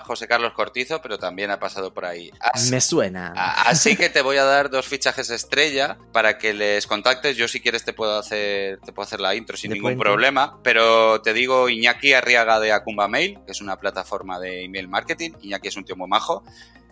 [0.06, 2.32] José Carlos Cortizo, pero también ha pasado por ahí.
[2.70, 3.34] Me suena.
[3.66, 7.36] Así que te voy a dar dos fichajes estrella para que les contactes.
[7.36, 10.58] Yo si quieres te puedo hacer, te puedo hacer la intro sin ningún problema.
[10.62, 15.32] Pero te digo Iñaki Arriaga de Acumba Mail, que es una plataforma de email marketing.
[15.42, 16.42] Iñaki es un tío muy majo.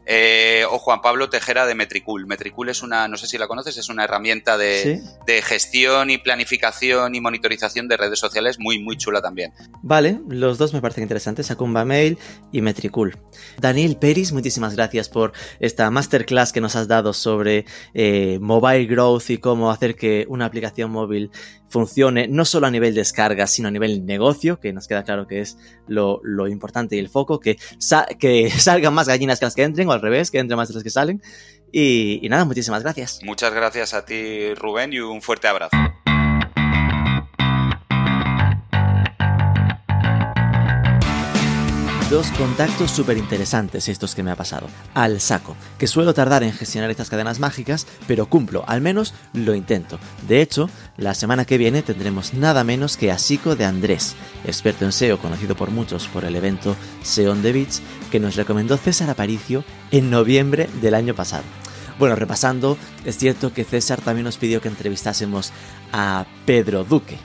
[0.09, 2.27] Eh, o Juan Pablo Tejera de Metricool.
[2.27, 5.03] Metricool es una, no sé si la conoces, es una herramienta de,
[5.43, 9.53] gestión y planificación y monitorización de redes sociales muy, muy chula también.
[9.83, 12.19] Vale, los dos me parecen interesantes, Acumba Mail
[12.53, 13.19] y Metricool.
[13.59, 19.31] Daniel Peris, muchísimas gracias por esta masterclass que nos has dado sobre eh, mobile growth
[19.31, 21.33] y cómo hacer que una aplicación móvil
[21.69, 25.41] funcione no solo a nivel descarga, sino a nivel negocio, que nos queda claro que
[25.41, 27.59] es lo, importante y el foco, que,
[28.19, 30.75] que salgan más gallinas que las que entren, o al revés, que entren más de
[30.75, 31.21] las que salen.
[31.73, 33.19] y nada, muchísimas gracias.
[33.23, 35.77] Muchas gracias a ti, Rubén, y un fuerte abrazo.
[42.11, 44.69] Dos contactos súper interesantes estos que me ha pasado.
[44.95, 49.57] Al saco, que suelo tardar en gestionar estas cadenas mágicas, pero cumplo, al menos lo
[49.57, 49.99] intento.
[50.29, 54.85] De hecho, la semana que viene tendremos nada menos que a Sico de Andrés, experto
[54.85, 57.81] en SEO conocido por muchos por el evento SEO on the Beach,
[58.13, 61.43] que nos recomendó César Aparicio en noviembre del año pasado.
[61.99, 65.51] Bueno, repasando, es cierto que César también nos pidió que entrevistásemos
[65.93, 67.19] a Pedro Duque,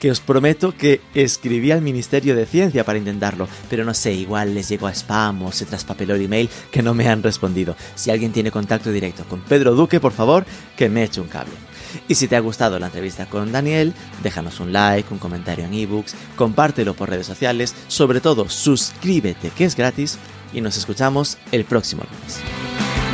[0.00, 4.54] que os prometo que escribí al Ministerio de Ciencia para intentarlo, pero no sé, igual
[4.54, 7.76] les llegó a spam o se traspapeló el email que no me han respondido.
[7.94, 10.44] Si alguien tiene contacto directo con Pedro Duque, por favor,
[10.76, 11.54] que me eche un cable.
[12.06, 15.74] Y si te ha gustado la entrevista con Daniel, déjanos un like, un comentario en
[15.74, 20.18] ebooks, compártelo por redes sociales, sobre todo suscríbete que es gratis
[20.52, 23.07] y nos escuchamos el próximo lunes.